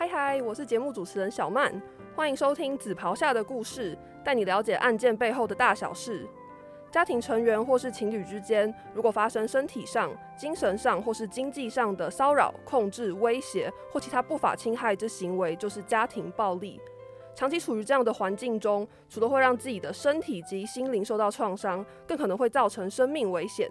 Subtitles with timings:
[0.00, 1.72] 嗨嗨，我是节目主持人小曼，
[2.14, 6.24] 欢迎收听《紫袍下的故事》，带你了解案件背后的大小事。
[6.88, 16.80] 家庭成员或是情侣之间，如果发生身体上、精神上或是经济上的骚扰、控制、威胁或其他不法侵害之行为，就是家庭暴力。
[17.34, 23.68] 长期处于这样的环境中，除了会让自己的身体及心灵受到创伤，更可能会造成生命危险。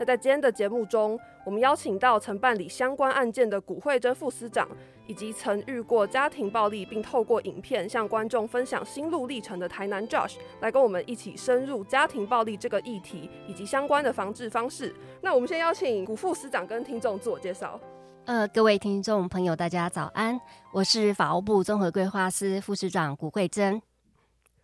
[0.00, 4.66] 那在今天的节目中，我们邀请到曾办理相关案件的古慧珍副司长，
[5.06, 14.94] 以及曾遇过家庭暴力并透过影片向观众分享心路历程的台南 Josh，来跟我们一起深入家庭暴力这个议题以及相关的防治方式。
[15.20, 17.78] 那我们先邀请古副司长跟听众自我介绍。
[18.24, 20.40] 呃，各位听众朋友，大家早安，
[20.72, 23.82] 我是法务部综合规划司副司长古慧珍。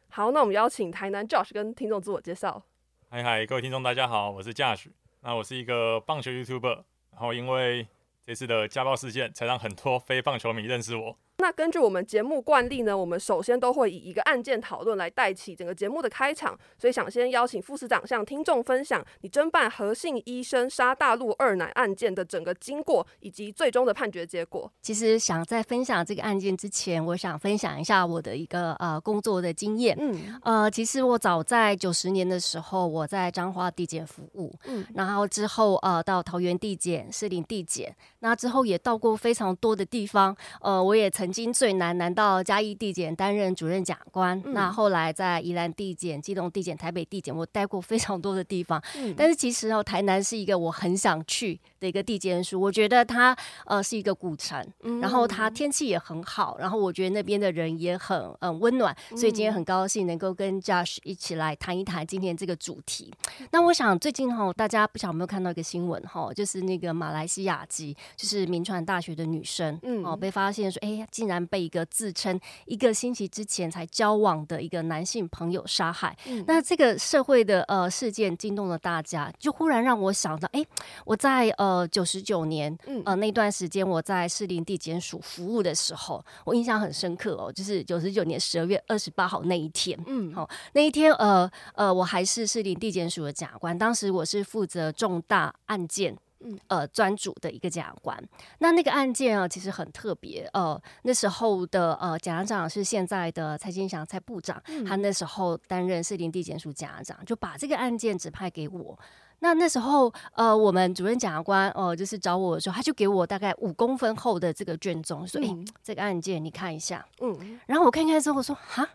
[0.09, 2.63] 好，那我们邀请台南 Josh 跟听众自我介绍。
[3.11, 4.87] 嗨嗨，各位听众大家好，我是 Josh。
[5.27, 7.89] 那我是一个棒球 YouTuber，然后因为
[8.25, 11.19] 这次的家暴事件，才让很多非棒球迷认识我。
[11.39, 24.73] 那根据我们节目惯例呢，我们首先都会以一个案件讨论来带起整个节目的开场，所以想先邀请副市长向听众分享你侦办何姓医生杀大陆二奶案件的整个经过以及最终的判决结果。
[24.81, 29.95] 其实想在分享这个案件之前，我想分享一下我的一个呃工作的经验。
[30.01, 41.26] 嗯，呃，其实我早在九十年的时候，我在彰化地检服务，嗯，然后之后呃到桃园地检、士林地检，那之后也到过非常多的地方，呃，我也曾。
[41.27, 48.81] 曾经最难难到嘉义地检担任主任检官，那后来在宜兰地检、基隆地检、台北地检，我待过非常多的地方。
[49.17, 54.65] 但是其实哦，台南是一个我很想去的一个地检署，我觉得它呃是一个古城，
[55.01, 63.11] 然后它天气也很好，然后我觉得那边的人也很嗯温暖，所以今天很高兴能够跟 Josh 一起来谈一谈今天这个主题。
[63.51, 71.07] 那我想最近哈，大家不晓得有没有看到一个新闻哈，就是那个马来西亚籍，就是民传大学的女生，嗯，哦被发现说，哎。
[71.11, 76.15] 竟然被一个自称一个星期之前才交往的一个男性朋友杀害，
[76.47, 80.63] 那这个社会的呃事件惊动了大家，就忽然让我想到，哎，
[81.07, 96.17] 我在呃九十九年嗯呃那段时间我在士林地检署服务的时候，我印象很深刻哦，就是九十九年十二月二十八号那一天，嗯，好，那一天呃呃我还是士林地检署的甲官，当时我是负责重大案件。
[96.41, 98.23] 嗯，呃，专主的一个检察官，
[98.59, 100.47] 那那个案件啊，其实很特别。
[100.53, 108.99] 呃，那时候的呃，检察长是现在的蔡金祥蔡部长，他那时候担任士林地检署检察长，就把这个案件指派给我。
[109.41, 115.49] 那那时候，呃，我们主任检察官哦，就是找我的时候，他就给我大概五公分厚的这个卷宗，说：“哎，
[115.83, 118.89] 这个案件你看一下。”嗯，然后我看看之后说：“哈，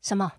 [0.00, 0.32] 什么？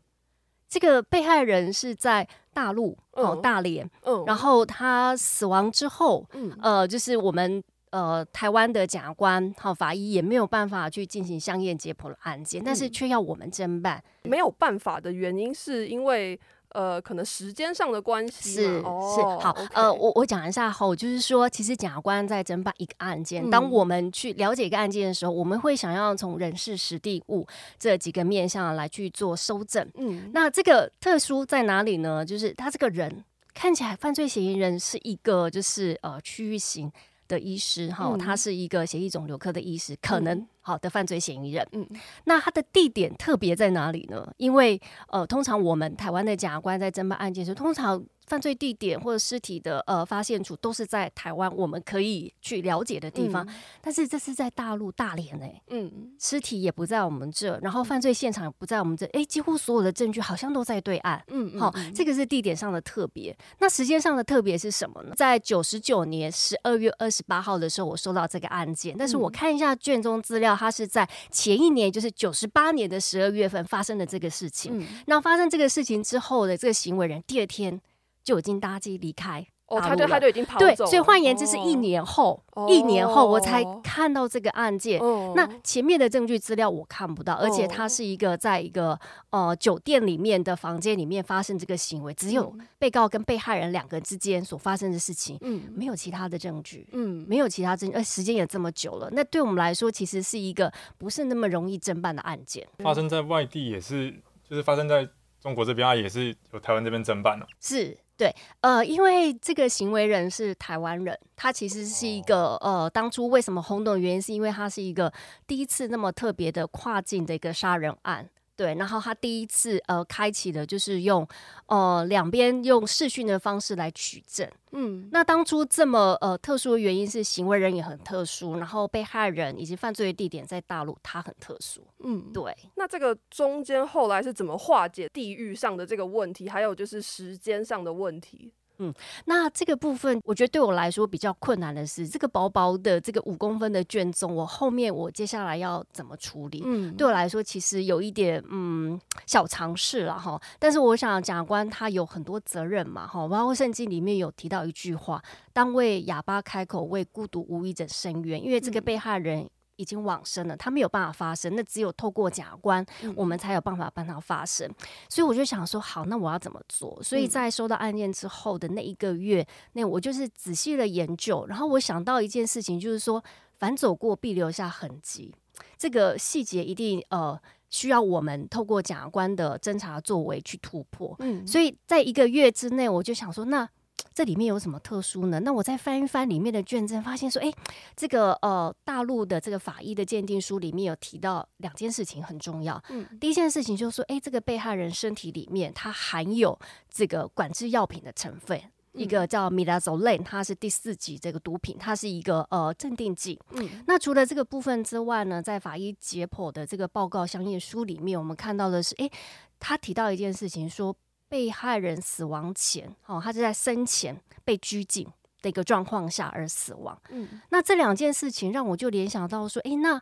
[0.68, 16.40] 这个被害人是在？”大陆哦，大连，嗯，然后他死亡之后，嗯，呃，就是我们呃台湾的检察官好法医也没有办法去进行相验解剖的案件，但是却要我们侦办，没有办法的原因是因为。
[16.76, 19.56] 呃，可能时间上的关系是是好。
[19.74, 27.48] 呃，我我讲一下后，就是说，其实检察官在侦办一个案件，当我们去了解一个案件的时候，我们会想要从人事、实地、物
[27.80, 29.90] 这几个面向来去做收证。
[29.96, 32.26] 嗯，那这个特殊在哪里呢？
[32.26, 36.92] 就是他这个人看起来，犯罪嫌疑人是一个就是呃区域型
[37.30, 40.46] 的医师哈，他是一个协议肿瘤科的医师，可能。
[40.66, 41.88] 好的犯罪嫌疑人，嗯，
[42.24, 44.28] 那他的地点特别在哪里呢？
[44.38, 53.48] 因为呃，通常我们台湾的检察官在侦办案件时，通常犯罪地点或者尸体的呃发现处都是在台湾，我们可以去了解的地方。
[53.80, 63.38] 但是这是在大陆大连哎，嗯，尸体也不在我们这，然后犯罪现场也不在我们这，哎，几乎所有的证据好像都在对岸，嗯，好，这个是地点上的特别。
[63.60, 65.14] 那时间上的特别是什么呢？
[65.16, 70.55] 在九十九年十二月二十八号的时候，我收到这个案件，但是我看一下卷宗资料。
[70.56, 74.86] 他是在前一年，就是九十八年的十二月份发生的这个事情。
[75.08, 77.82] 那发生这个事情之后的这个行为人，第二天
[78.24, 79.48] 就已经搭机离开。
[79.68, 85.02] 哦，他就他就已经跑走，所以换言之是一年后，一年后我才看到这个案件。
[85.36, 89.00] 那前面的证据资料我看不到，而且他是一个在一个
[89.32, 102.68] 呃酒店里面的房间里面发生这个行为，只有被告跟被害人两个人之间所发生的事情，嗯，没有其他的证据，嗯，没有其他证据，呃，时间也这么久了，那对我们来说其实是一个不是那么容易侦办的案件。
[102.84, 104.12] 发生在外地也是，
[104.48, 105.10] 就是发生在
[105.42, 107.98] 中国这边啊，也是由台湾这边侦办了，是。
[108.18, 115.12] 对，呃，因为这个行为人是台湾人，他其实是一个呃，当初为什么轰动的原因，是因为他是一个
[115.46, 118.30] 第一次那么特别的跨境的一个杀人案。
[118.56, 121.28] 对，然后他第一次呃开启的就是用
[121.68, 124.50] 呃两边用视讯的方式来取证。
[124.72, 131.82] 嗯，那当初这么呃特殊的原因是行为人也很特殊，然后被害人以及犯罪的地点在大陆，他很特殊。
[132.00, 132.56] 嗯，对。
[132.76, 138.52] 那这个中间后来是怎么化解地域上的这个问题，还有就是时间上的问题？
[138.80, 138.94] 嗯，
[139.26, 146.62] 那这个部分，我觉得对我来说比较困难的是，这个薄薄的这个五公分的卷宗，我后面我接下来要怎么处理？
[146.66, 150.40] 嗯，对我来说其实有一点嗯小尝试了哈。
[150.60, 155.22] 但是我想，检察官他有很多责任嘛哈，包括圣经里面有提到一句话：
[155.54, 159.50] 当为哑巴开口，为孤独无依者伸冤，因为这个被害人。
[159.76, 162.86] 已经往生了，他没有办法发生，那只有透过假官，
[163.16, 164.70] 我们才有办法帮他发生。
[165.10, 167.02] 所以我就想说，好，那我要怎么做？
[167.04, 173.24] 所以在收到案件之后的那一个月，那我就是仔细的研究，然后我想到一件事情，就是说，
[173.58, 175.34] 反走过必留下痕迹，
[175.78, 177.40] 这个细节一定呃
[177.70, 181.16] 需要我们透过假官的侦查作为去突破。
[181.20, 183.70] 嗯，所以在一个月之内，我就想说，那。
[184.16, 185.42] 这里面有什么特殊呢？
[185.42, 187.52] 那我再翻一翻里面的卷证，发现说，哎，
[187.98, 192.82] 这个呃，大陆的这个法医的鉴定书里面有提到两件事情很重要。
[192.88, 196.58] 嗯，第一件事情就是说，哎，这个被害人身体里面它含有
[196.90, 198.58] 这个管制药品的成分，
[198.94, 203.38] 一个叫 midazolam，它是第四级这个毒品，它是一个呃镇定剂。
[203.52, 209.12] 嗯，那除了这个部分之外呢，在法医解剖的这个报告相应书里面，我们看到的是，诶，
[209.60, 210.96] 他提到一件事情说。
[211.30, 215.08] 被害人死亡前，哦，他是在生前被拘禁
[215.42, 217.00] 的一个状况下而死亡。
[217.10, 220.02] 嗯，那这两件事情让我就联想到说，哎，那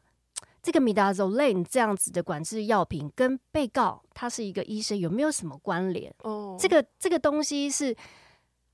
[0.61, 6.13] 这个米达 l a n 这样子的管制药品跟被告他是一个医生有没有什么关联？
[6.19, 7.95] 哦，这个这个东西是。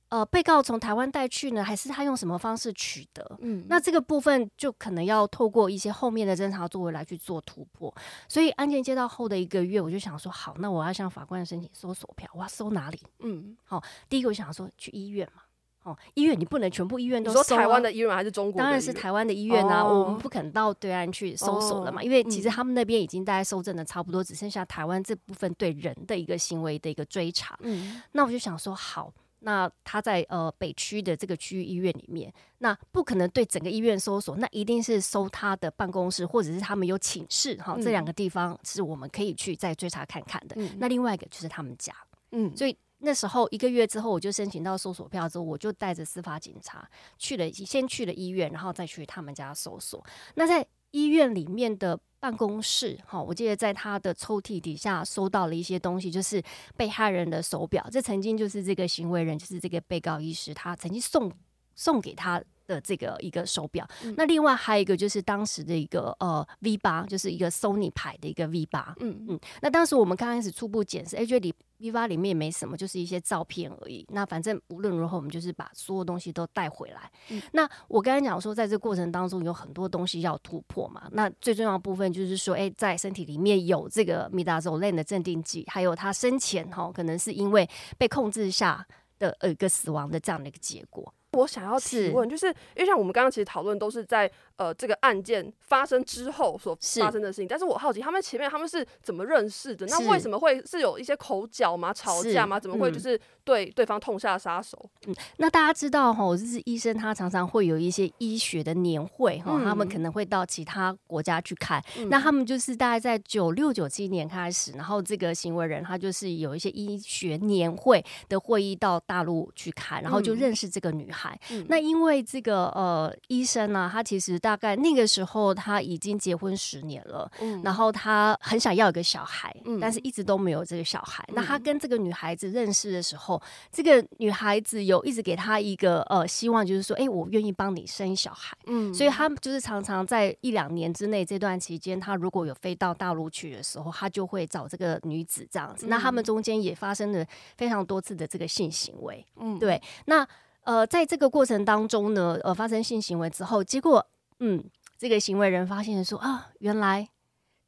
[0.10, 3.38] 呃，被告从台湾带去呢，还是他用什么方式取得？
[3.42, 7.94] 嗯，那这个部分就可能要透过一些后面的侦查作为来去做突破。
[8.28, 13.00] 所以案件接到后的一个月，我就想说，好，那我要向法官申请搜索票，我要搜哪里？
[13.20, 15.44] 嗯，好，第一个我想说去医院嘛，
[15.84, 18.60] 哦，医院你不能全部医院都说台湾的医院还是中国？
[18.60, 27.56] 当然是台湾的医院啊，我们不可能到对岸去搜索了嘛，因为其实他们那边已经大概搜证的差不多，只剩下台湾这部分对人的一个行为的一个追查。
[27.62, 29.14] 嗯，那我就想说，好。
[29.41, 40.56] 那他在呃北区的这个区域医院里面，那不可能对整个医院搜索，那一定是搜他的办公室或者是他们有寝室哈，这两个地方是我们可以去再追查看看的。
[40.77, 41.94] 那另外一个就是他们家，
[42.31, 46.86] 嗯，所以那时候一个月之后，我就申请到搜索票之后，我就带着司法警察
[47.18, 50.03] 去了，先去了医院，然后再去他们家搜索。
[50.36, 56.44] 那在医院里面的办公室，哈，我记得在他的抽屉底下收到了一些东西，就是
[56.75, 61.31] 被害人的手表，这曾经就是这个行为人，就是这个被告医师，他曾经送
[61.75, 63.86] 送给他的这个一个手表。
[64.16, 68.95] 那另外还有一个就是当时的一个呃 V 八，就是一个 Sony 牌的一个 V 八。
[69.00, 71.56] 嗯嗯，那当时我们刚开始初步检视，哎，觉得里。
[71.81, 74.06] V 八里面也没什么，就是一些照片而已。
[74.10, 77.10] 那反正无论如何，我们就是把所有东西都带回来。
[77.54, 81.07] 那我刚才讲说，在这过程当中有很多东西要突破嘛。
[81.13, 87.65] 那最重要的部分就是说，哎，在身体里面有这个米达唑类的镇定剂，还有他生前哈，可能是因为
[87.98, 88.86] 被控制下
[89.18, 91.13] 的一个死亡的这样的一个结果。
[91.34, 94.30] 我想要提问，就是因为像我们刚刚其实讨论都是在
[94.60, 99.88] 呃这个案件发生之后所发生的事情，但是我好奇他们前面他们是怎么认识的？
[99.88, 101.94] 那为什么会是有一些口角吗？
[101.94, 102.60] 吵架吗？
[102.60, 104.78] 怎么会就是对对方痛下杀手？
[105.08, 111.82] 嗯，那大家知道哈，就是医生他常常会有一些医学的年会哈，他们可能会到其他国家去看。
[112.10, 121.39] 那他们就是大概在九六九七年开始，然后这个行为人他就是有一些医学年会的会议到大陆去看，然后就认识这个女孩。
[121.68, 131.24] 那因为这个呃医生呢，他其实大概那个时候他已经结婚十年了，嗯，然后他很想要一个小孩，嗯，但是一直都没有这个小孩。
[131.36, 133.39] 那他跟这个女孩子认识的时候，
[133.72, 145.86] 这个女孩子有一直给他一个呃希望，就是说，哎，我愿意帮你生小孩，嗯，所以他就是常常在一两年之内这段期间，他如果有飞到大陆去的时候，他就会找这个女子这样子。
[145.86, 147.24] 那他们中间也发生了
[147.56, 150.27] 非常多次的这个性行为，嗯，对，那。
[150.65, 154.06] 呃，在这个过程当中呢，呃，发生性行为之后，结果，
[154.39, 154.63] 嗯，
[154.98, 157.10] 这个行为人发现说啊，原来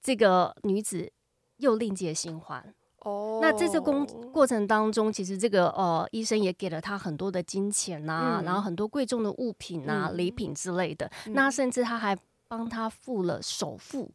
[0.01, 1.11] 这个女子
[1.57, 3.39] 又另结新欢哦。
[3.41, 11.09] 那在这工过程当中，其实这个呃医生也给了他很多的金钱呐，然后很多贵重的物品啊、礼品之类的。
[11.27, 14.09] 那甚至他还帮他付了首付。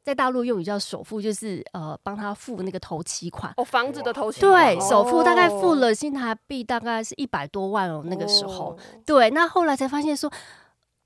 [0.00, 8.74] 在大陆用语叫首付，就是呃帮他付那个头期款哦，房子的头期对，首付大概付了新台币大概是一百多万哦，那个时候
[9.04, 10.32] 对，那后来才发现说，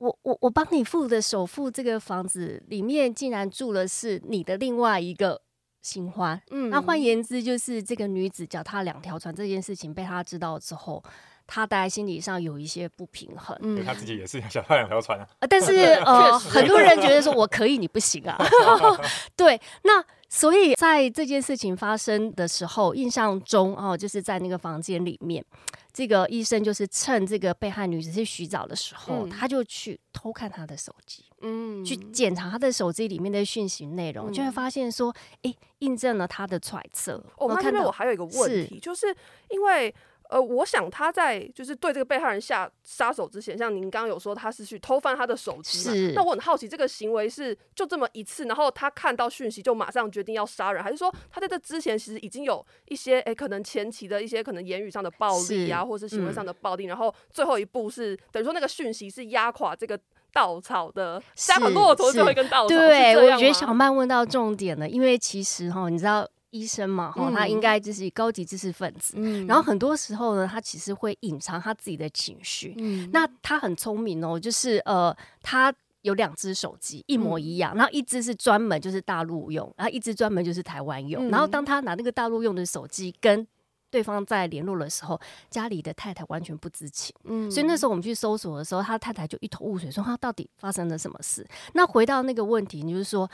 [0.03, 5.41] 我我我帮你付的首付，这个房子里面竟然住的是你的另外一个
[5.81, 6.41] 新欢。
[6.51, 11.03] 嗯，那换言之，就是这个女子脚踏两条船这件事情被他知道之后。
[11.45, 15.27] 他大概心理上有一些不平衡，嗯，他自己也是想踏两条船啊。
[15.51, 15.75] 但是
[16.07, 18.39] 呃，很多人觉得说我可以，你不行啊。
[19.37, 25.45] 对，那所以在这件事情发生的时候，印象中哦，就是在那个房间里面，
[25.93, 37.23] 这个医生就是趁这个被害女子去洗澡的时候，他就去偷看她的手机，嗯，去检查她的手机里面的讯息内容，就会发现说，哎，印证了他的揣测。
[37.37, 39.15] 我看到我还有一个问题，就是
[39.51, 39.95] 因为。
[40.33, 46.13] 呃，我想他在就是对这个被害人下杀手之前，像您刚刚有说他是去偷翻他的手机嘛？
[46.15, 60.01] 那我很好奇，这个行为是就这么一次，然后他看到讯息就马上决定要杀人，还是说他在这之前其实已经有一些哎，可能前期的一些可能言语上的暴力啊，或是行为上的暴力，然后最后一步是等于说那个讯息是压垮这个
[60.33, 62.69] 稻草的，杀垮骆驼最后一根稻草。
[62.69, 66.27] 对，我觉得小曼问到重点了，因为其实哈，你知道。
[66.53, 69.15] 医生嘛，哈，他应该就是高级知识分子。
[69.17, 72.75] 嗯，然后很多时候呢，他其实会隐藏他自己的情绪。
[72.79, 81.29] 嗯，那他很聪明哦，就是呃，他有两只手机一模一样，然后一只是专门就是大陆用，然后一只专门就是台湾用。
[81.31, 83.47] 然后当他拿那个大陆用的手机跟
[83.91, 85.19] 对方在联络的时候，
[85.49, 87.15] 家里的太太完全不知情。
[87.25, 91.47] 嗯，所以那时候我们去搜索的时候，他太太就一头雾水，说他到底发生了什么事？
[91.73, 93.31] 那回到那个问题，你就是说。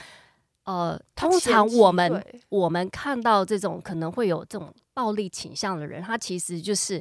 [0.68, 7.00] 呃，通常我们我们看到这种可能会有这种暴力倾向的人，他其实就是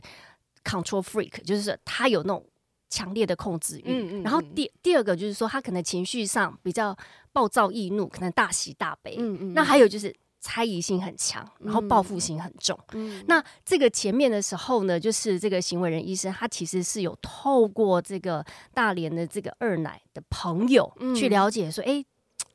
[0.63, 2.41] control freak，就是他有那种
[2.89, 3.83] 强烈的控制欲。
[3.87, 4.23] 嗯嗯。
[4.23, 6.95] 然后第第二个就是说，他可能情绪上比较
[7.33, 9.17] 暴躁易怒，可能大喜大悲。
[9.19, 9.53] 嗯嗯。
[9.53, 12.79] 那还有就是猜疑心很强，然后报复心很重。
[12.93, 13.21] 嗯。
[13.27, 22.05] 那这个前面的时候呢，就是这个行为人医生，他其实是有透过这个大连的这个二奶的朋友去了解说，哎。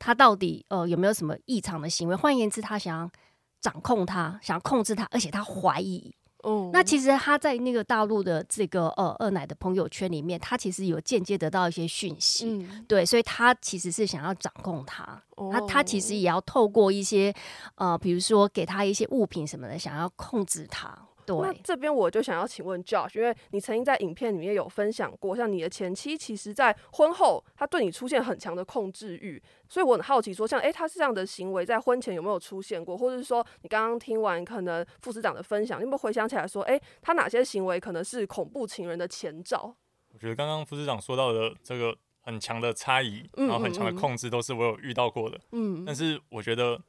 [0.03, 2.15] 他到底呃有没有什么异常的行为？
[2.15, 3.09] 换言之，他想要
[3.61, 6.13] 掌控他，想要控制他，而且他怀疑。
[6.39, 12.45] 哦，那其实他在那个大陆的这个呃二奶的朋友圈里面，他其实有间接得到一些讯息。
[12.47, 15.23] 嗯，对，所以他其实是想要掌控他。
[15.49, 17.33] 他他其实也要透过一些
[17.75, 20.93] 呃，比如说给他一些物品什么的，想要控制他。
[21.27, 39.75] 那这边我就想要请问 Josh，因为你曾经在影片里面有分享过，像你的前妻，其实在婚后他对你出现很强的控制欲，所以我很好奇说，像哎，他是这样的行为在婚前有没有出现过，或者是说你刚刚听完可能副市长的分享，你有没有回想起来说，哎，他哪些行为可能是恐怖情人的前兆？
[40.11, 45.39] 我觉得刚刚副市长说到的这个很强的差异，然后很强的控制，都是我有遇到过的。
[45.51, 46.79] 嗯，但是我觉得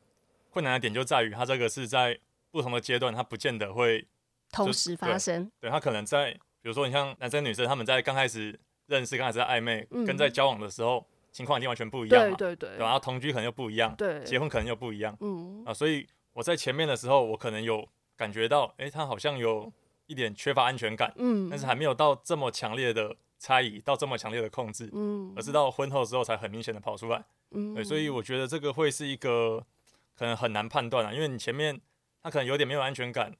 [0.50, 2.18] 困难的点就在于他这个是在
[2.50, 4.06] 不同的阶段，他不见得会。
[4.54, 15.64] 同时发生，对他可能在，比如说你像男生女生，他们在刚开始认识、刚开始在暧昧，跟在交往的时候，情况已经完全不一样嘛，对对对，然后同居可能又不一样，对，结婚可能又不一样，嗯。
[15.66, 19.72] 啊，所以我在前面的时候，我可能有感觉到，哎，他好像有
[20.06, 29.64] 一点缺乏安全感，嗯，但是还没有到这么强烈的猜疑，到这么强烈的控制，嗯，而是到婚后之后才很明显的跑出来，嗯，对，所以我觉得这个会是一个
[30.14, 31.80] 可能很难判断啊，因为你前面
[32.22, 33.34] 他可能有点没有安全感。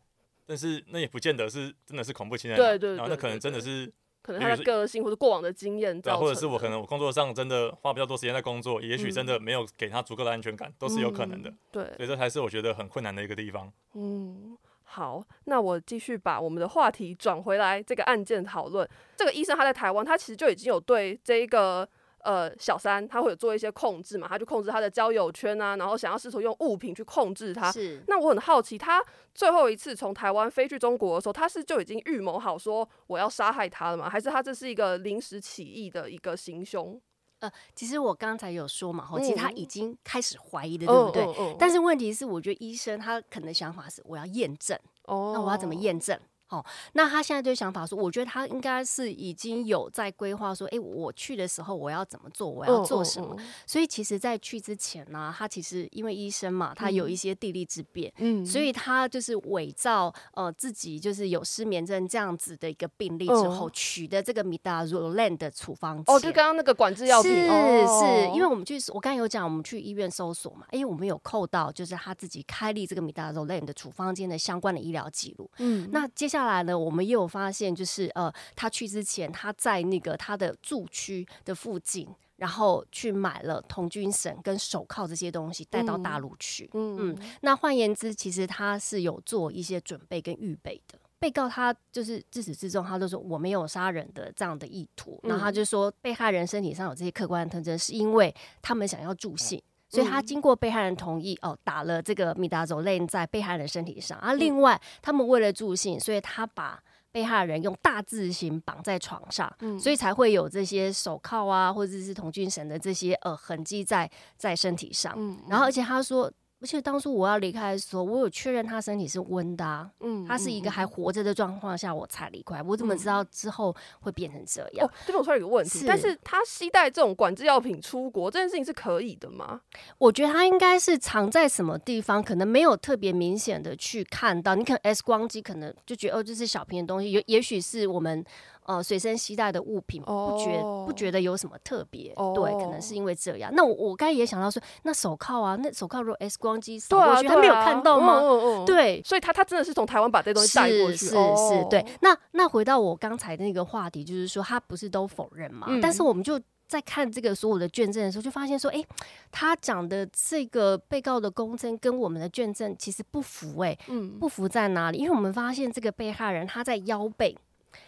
[0.47, 11.53] 但是那也不见得是真的是恐怖情人，对对，然后那可能真的是可能他的个性或者过往的经验，对，或者是我可能我工作上真的花比较多时间在工作，也许真的没有给他足够的安全感，都是有可能的。
[11.71, 13.73] 对，所以这才是我觉得很困难的一个地方。
[13.95, 18.89] 嗯，好，那我继续把我们的话题转回来，这个案件讨论。
[19.17, 21.89] 这个医生他在台湾，他其实就已经有对这一个。
[22.25, 24.27] 呃，小三他会有做一些控制嘛？
[24.27, 27.71] 他就控制他的交友圈啊，然后想要试图用物品去控制他。
[27.71, 28.03] 是。
[28.09, 29.05] 那我很好奇，他
[29.35, 34.09] 最后一次从台湾飞去中国的时候，他是就已经预谋好说我要杀害他了吗？
[34.09, 37.01] 还是他这是一个临时起意的一个行凶？
[37.41, 41.57] 呃，其实我刚才有说嘛，其实他已经开始怀疑的，对不对？
[41.59, 44.79] 但是问题是，我觉得医生他可能想法是我要验证。
[45.05, 45.33] 哦。
[45.35, 46.19] 那我要怎么验证？
[46.55, 53.37] 哦，那他现在就想法说，我觉得他应该是已经有在规划说，哎，我去的时候我要怎么做，我要做什么。
[53.67, 86.69] 所以其实，在去之前呢，他其实因为医生嘛，他有一些地利之便，嗯，所以他就是伪造呃自己就是有失眠症这样子的一个病例之后，取得这个米达罗兰的处方哦，就刚刚那个管制药品，是是，因为我们去我刚刚有讲，我们去医院搜索嘛，因为我们有扣到就是他自己开立这个米达罗兰的处方间的相关的医疗记录，嗯，那接下来呢，我们也有发现，就是呃，他去之前，他在那个他的住区的附近，然后去买了童军绳跟手铐这些东西带到大陆去。
[86.75, 90.99] 嗯嗯，那换言之，其实他是有做一些准备跟预备的。
[91.19, 95.19] 被告他就是自始至终，他都说我没有杀人的这样的意图。
[95.23, 99.63] 然后他就说，被害人身体上有这些客观的特征，是因为他们想要助兴。
[99.95, 104.19] 所以他经过被害人同意哦，打了这个米达走类在被害人身体上。
[104.19, 106.83] 啊，另外他们为了助兴，所以他把
[107.13, 115.15] 被害人用大字形绑在床上，所以才会有这些手铐啊，或者是童军绳的这些呃痕迹在在身体上。
[115.49, 116.31] 然后，而且他说。
[116.61, 122.63] 而且当初我要离开的时候，我有确认他身体是温的，嗯，他是一个还活着的状况下，我才离开。
[122.63, 124.91] 我怎么知道之后会变成这样？
[125.07, 129.61] 这边我突然有个问题，但是他携带这种管制药品出国这件事情是可以的吗？
[129.99, 134.55] 我觉得他应该是藏在什么地方，可能没有特别明显的去看到。
[134.55, 138.25] 你可能 X 光机可能就觉得哦，这是小瓶的东西，也也许是我们。
[138.67, 143.53] 呃，随身携带的物品不觉不觉得有什么特别，对，可能是因为这样。
[143.55, 148.21] 那我我刚才也想到说，那手铐啊，那手铐如果 X 光机扫过去，他没有看到吗？
[148.67, 151.85] 对，所以他他真的是从台湾把这东西带过去，是是，对。
[152.01, 155.67] 那那回到我刚才的那个话题，就是说他不是都否认嘛？
[155.83, 158.83] 但是我们就在看这个所有的卷证的时候，就发现说，哎，
[159.31, 164.99] 他讲的这个被告的公证跟我们的卷证其实不符，哎，嗯，不符在哪里？
[164.99, 167.37] 因为我们发现这个被害人他在腰背。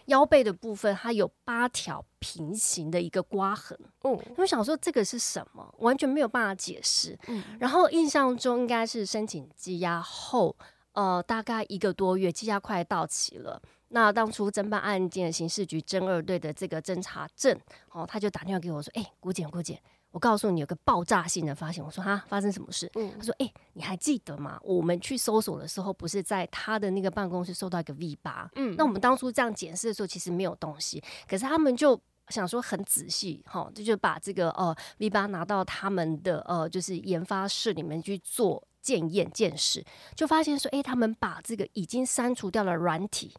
[0.05, 3.77] 腰背的部分，它有八条平行的一个刮痕。
[4.03, 7.17] 嗯，我想说这个是什么，完全没有办法解释。
[7.27, 10.55] 嗯，然后印象中应该是申请羁押后，
[10.93, 13.61] 呃，大概一个多月，羁押快到期了。
[13.89, 17.57] 那当初侦办案件刑事局侦二队的这个侦查证，
[17.91, 22.89] 哦，他就打电话给我说：“哎，姑姐，姑姐。”我告诉你有个爆炸性的发现，我说哈，发生什么事？
[22.93, 24.59] 他说，哎，你还记得吗？
[24.63, 28.49] 我们去搜索的时候，不是在他的那个办公室搜到一个 V 八？
[28.55, 31.99] 嗯，那我们当初这样检视的时候，其实没有东西，可是他们就
[32.29, 39.85] 想说很仔细，哈，这就把这个呃 V 八拿到他们的呃就是研发室里面去做检验见识，
[40.15, 43.35] 就发现说，哎，他们把这个已经删除掉了软体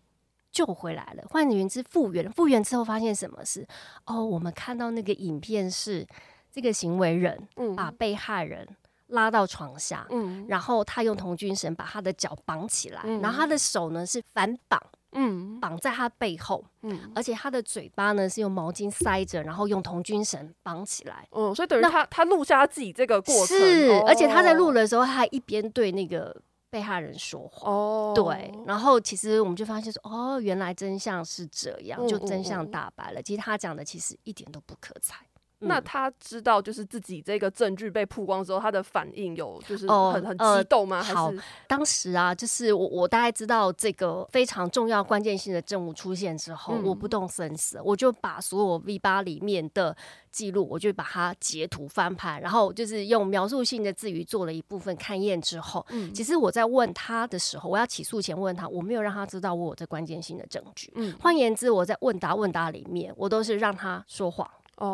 [0.52, 3.66] 救回来了，换言之复原，复原之后发现什么事？
[4.04, 6.06] 哦，我们看到那个影片是。
[6.50, 8.66] 这个行为人把被害人
[9.08, 14.78] 拉到床下，嗯，然后他用童军绳把他的脚绑起来，然后他的手呢是反绑，
[15.12, 26.36] 嗯，绑在他背后，嗯，而且他的嘴巴呢是用毛巾塞着，然后用童军绳绑起来，嗯，所以等于他他录下他自己这个过程，是，而且他在录的时候，他还一边对那个
[26.68, 33.22] 被害人说话，哦，对，然后其实我们就发现说，哦，原来真相是这样，就真相大白了。
[33.22, 35.16] 其实他讲的其实一点都不可猜。
[35.60, 41.02] 那他知道就是自己这个证据被曝光之后，他的反应有就是很很激动吗？
[41.02, 41.32] 好，
[41.66, 49.96] 当时啊，就是我我大概知道这个非常重要关键性的证物出现之后，我不动声色，我就把所有 V 八里面的
[50.30, 64.48] 记录，我就把它截图翻拍，然后就是用描述性的字语做了一部分勘验之后，嗯，其实我在问他的时候，我要起诉前问他，我没有让他知道我有这关键性的证据，嗯，换言之，我在问答问答里面，我都是让他说谎。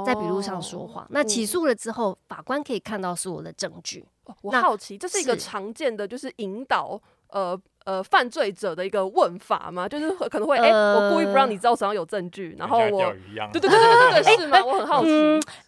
[0.07, 4.05] 在笔录上说谎，那起诉了之后，法官可以看到所有的证据。
[4.41, 9.87] 我好奇，这是一个常见的，就是引导呃呃犯罪者的一个问法吗？
[9.87, 13.13] 就是可能会哎，我故意不让你知道手上有证据，然后我
[13.53, 14.65] 对对对对对， 是吗？
[14.65, 15.11] 我很好奇。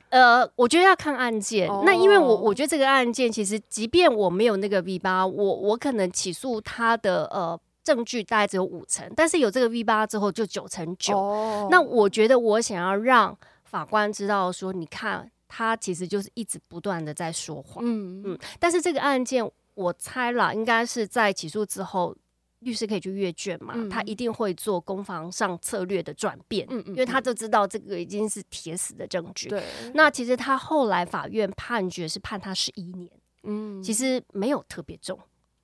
[0.08, 1.68] 呃，我觉得要看案件。
[1.84, 11.68] 那因为我我觉得这个案件其实，即便我没有那个 V 八，我我可能起诉他的呃证据大概只有五成，但是有这个 V 八之后就九成九。
[11.70, 13.36] 那我觉得我想要让。
[13.66, 18.38] 法官知道说，你看他其实就是一直不断的在说谎，嗯嗯。
[18.58, 22.16] 但是这个案件，我猜了，应该是在起诉之后，
[22.60, 29.48] 律师可以去阅卷嘛，他一定会做攻防上策略的转变，嗯嗯，因为他就知道这个已经是铁死的证据。
[29.48, 29.62] 对。
[29.94, 33.10] 那其实他后来法院判决是判他十一年，
[33.42, 35.18] 嗯，其实没有特别重。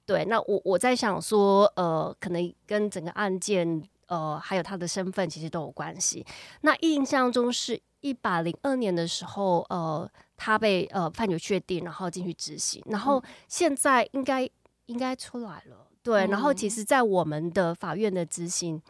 [0.04, 0.24] 对。
[0.26, 6.24] 那我我在想说，呃，可能跟整个案件，呃，还有他的身份其实都有关系。
[6.60, 7.80] 那印象中是。
[8.02, 14.48] 一百零二年的时候，呃，他被呃判决确定，然后进去执行，然后现在应该
[14.86, 16.26] 应该出来了，对。
[16.26, 18.80] 然后其实，在我们的法院的执行，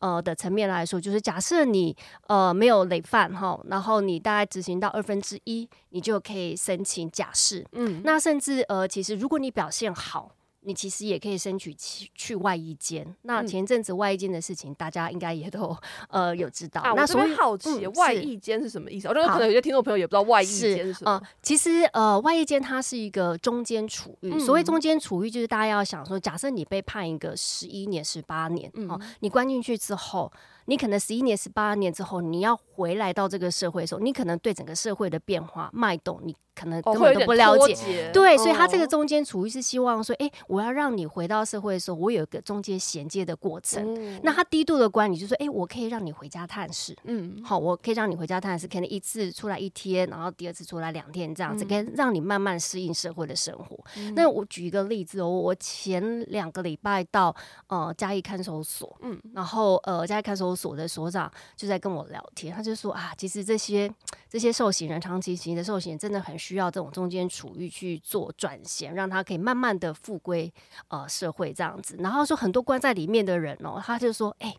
[0.00, 7.64] 呃的层面来说，就是假设你呃没有累犯哈，然后你大概执行到二分之一，你就可以申请假释。
[7.72, 10.32] 嗯，那甚至呃，其实如果你表现好。
[10.64, 13.06] 你其实也可以申请去去外衣间。
[13.22, 15.76] 那前阵子外衣间的事情，大家应该也都
[16.08, 16.82] 呃有知道。
[16.94, 19.08] 那所以好奇外衣间是什么意思？
[19.08, 21.20] 我觉得可能有些听众朋友也不知道外衣间是什么。
[21.42, 24.38] 其实呃，外衣间它是一个中间处遇。
[24.38, 30.32] 所谓中间处遇，就是大家要想说，假设你被判一个十一年、十八年，哦，你关进去之后。
[30.66, 38.10] 你可能十一年、十八年之后，你要回来到这个社会的时候，你可能对整个社会的变化脉动，你可能根本都不了解。
[38.12, 44.20] 对，所以他这个中间处于是希望说，哎，我要让你回到社会的时候，我有一个中间衔接的过程。
[44.22, 53.78] 那他低度的管理就说，哎，我可以让你回家探视，嗯，好，我可以让你回家探视，可能一次出来一天，然后第二次出来两天这样子，可以让你慢慢适应社会的生活。
[54.14, 57.34] 那我举一个例子哦，我前两个礼拜到
[57.68, 63.92] 呃嘉义看守所，嗯，然后呃嘉义看守所的所长就在跟我聊天，他就说啊，其实这些
[64.28, 70.52] 这些受刑人长期刑的受刑人真的很需要这种中间处遇去做转型，让他可以慢慢的复归
[70.88, 71.96] 呃社会这样子。
[71.98, 74.54] 然后说很多关在里面的人哦，他就说，哎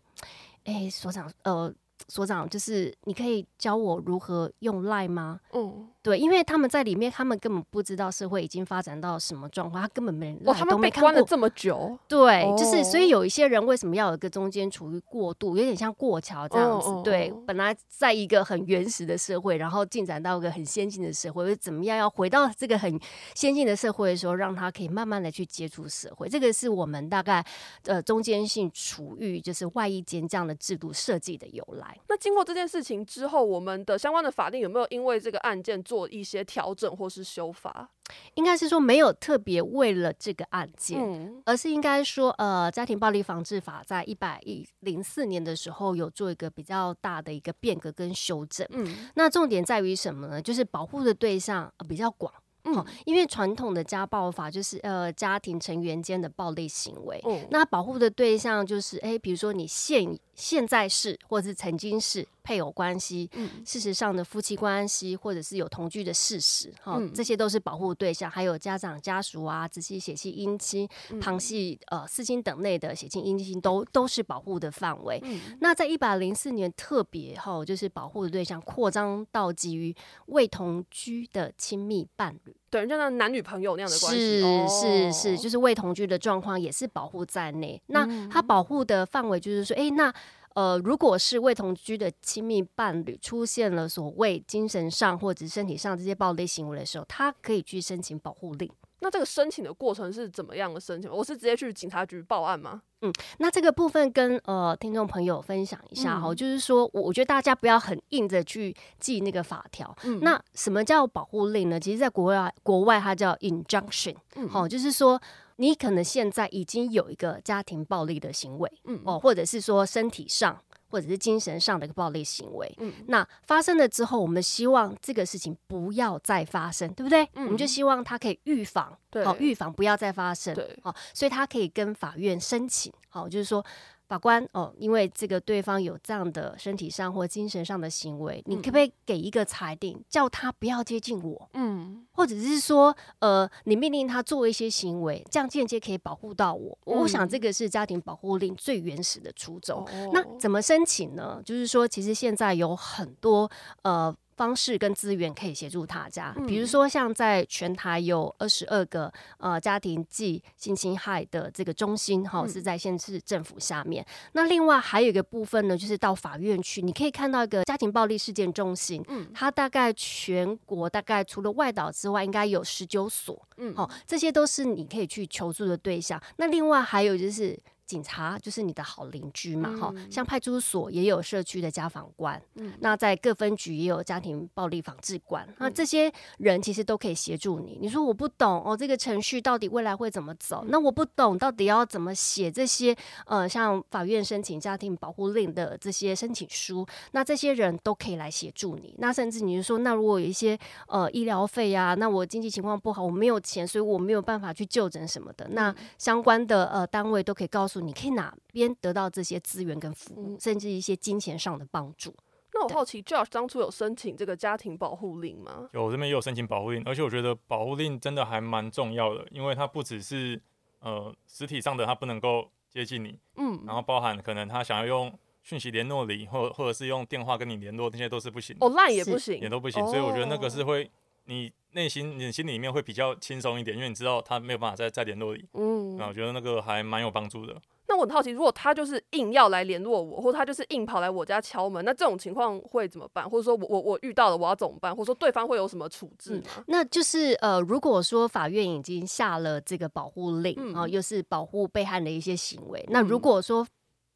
[0.66, 1.74] 哎所长呃
[2.08, 5.40] 所长就是你可以教我如何用赖吗？
[5.54, 5.90] 嗯。
[6.04, 23.00] 对，因为他们在里面，他们根本不知道社会已经发展到什么状况，他根本没人，他们被关了这么久，对，就是所以有一些人为什么要有一个中间处于过渡，有点像过桥这样子，对，本来在一个很原始的社会，然后进展到一个很先进的社会，怎么样要回到这个很
[23.34, 27.42] 先进的社会的时候，让他可以慢慢的去接触社会，这个是我们大概
[27.86, 31.98] 呃中间性处遇就是外衣间这样的制度设计的由来。
[32.10, 35.82] 那经过这件事情之后，我们的相关的法令有没有因为这个案件？
[35.94, 37.88] 做一些调整或是修法，
[38.34, 48.66] 应该是说没有特别为了这个案件，而是应该说，呃，家庭暴力防治法在一百一零四年的时候有做一个比较大的一个变革跟修正。
[48.72, 50.42] 嗯，那重点在于什么呢？
[50.42, 52.34] 就是保护的对象比较广。
[52.66, 62.28] 嗯，因为传统的家暴法就是呃家庭成员间的暴力行为，嗯，那保护的对象就是哎，比如说你现现在是或者是曾经是。
[62.46, 63.30] 配偶关系，
[63.66, 68.30] 事实上的夫妻关系，或者是有同居的事实，哈，这些都是保护对象。
[68.30, 70.86] 还有家长、家属啊，直系血亲、姻亲、
[71.22, 75.24] 旁系、呃四亲等内的血亲、姻亲，都都是保护的范围。
[75.62, 87.80] 那在一百零四年特别哈，就是保护的对象扩张到基于未同居的亲密伴侣，对，就像男女朋友那样的关系，是是是，就是未同居的状况也是保护在内。
[87.88, 90.14] 那他保护的范围就是说，哎，那。
[90.56, 98.70] 呃，如果是未同居的亲密伴侣出现了所谓精神上或者身体上这些暴力行为的时候，他可以去申请保护令。
[99.04, 101.12] 那这个申请的过程是怎么样的申请？
[101.12, 102.82] 我是直接去警察局报案吗？
[103.02, 109.94] 嗯，那这个部分跟呃听众朋友分享一下哈，就是说，我我觉得大家不要很硬着去记那个法条。
[110.06, 111.80] 嗯，那什么叫保护令呢？
[111.80, 114.16] 其实，在国外国外它叫 injunction。
[114.36, 115.22] 嗯，好，就是说。
[115.58, 120.60] 你可能现在已经有一个家庭暴力的行为，嗯哦，或者是说身体上
[120.94, 127.28] 或者是精神上的一个暴力行为，嗯，那发生了之后，我们希望这个事情不要再发生，对不对？
[127.34, 133.66] 嗯，我们就希望他可以预防，好，预防不要再发生，对，好，所以他可以跟法院申请，好，就是说。
[134.14, 141.50] 法官哦，因为这个对方有这样的身体上或精神上的行为，你可不可以给一个裁定，叫他不要接近我？
[141.56, 146.78] 嗯，或者是说，呃，你命令他做一些行为，这样间接可以保护到我。
[146.86, 149.84] 我想这个是家庭保护令最原始的初衷。
[150.12, 151.42] 那怎么申请呢？
[151.44, 153.50] 就是说，其实现在有很多
[153.82, 154.16] 呃。
[154.36, 164.06] 方式跟资源可以协助他家，比如说像在全台有二十二个呃家庭暨性侵害的这个中心，哈是在县市政府下面。
[164.34, 176.22] 那另外还有一个部分呢，就是到法院去，你可以看到一个家庭暴力事件中心，嗯，它大概全国大概除了外岛之外，应该有十九所，嗯，好，这些都是你可以去求助的对象。
[176.38, 177.60] 那另外还有就是。
[177.86, 187.78] 警察就是你的好邻居嘛，哈，像派出所也有社区的家访官，嗯，那在各分局也有家庭暴力防治官，那这些人其实都可以协助你。
[187.82, 190.64] 你说我不懂哦，这个程序到底未来会怎么走？
[190.70, 198.96] 那我不懂到底要怎么写这些呃，像法院申请家庭保护令的这些申请书，那这些人都可以来协助你。
[199.00, 207.73] 那甚至你就说，那如果有一些呃医疗费啊，那我经济情况不好，我没有钱，所以我没有办法去就诊什么的，那相关的呃单位都可以告诉。
[207.82, 212.14] 你可以哪边得到这些资源跟服务，甚至一些金钱上的帮助？
[212.54, 215.68] 那我好奇，Josh 当初有申请这个家庭保护令吗？
[215.74, 220.40] 有，这边也有申请保护令，而且我觉得保护令真的还蛮重要的，因为它不只是
[220.80, 230.90] 呃实体上的，它不能够接近你，嗯，然后包含可能他想要用讯息联络你，或或者是用电话跟你联络，那些都是不行，哦，line 也不行，也都不行，所以我觉得那个是会
[231.26, 231.52] 你。
[231.76, 235.44] 内心你心里面会比较轻松一点，因为你知道他没有办法再再联络你。
[235.54, 237.60] 嗯，那我觉得那个还蛮有帮助的。
[237.88, 243.28] 那我很好奇，如果他就是硬要来联络我，或者他就是硬跑来我家敲门，那这种情况会怎么办？
[243.28, 244.96] 或者说我我我遇到了，我要怎么办？
[244.96, 246.64] 或者说对方会有什么处置吗？
[246.68, 253.66] 那就是呃，如果说法院已经下了这个保护令啊，又是保护被害的一些行为，那如果说。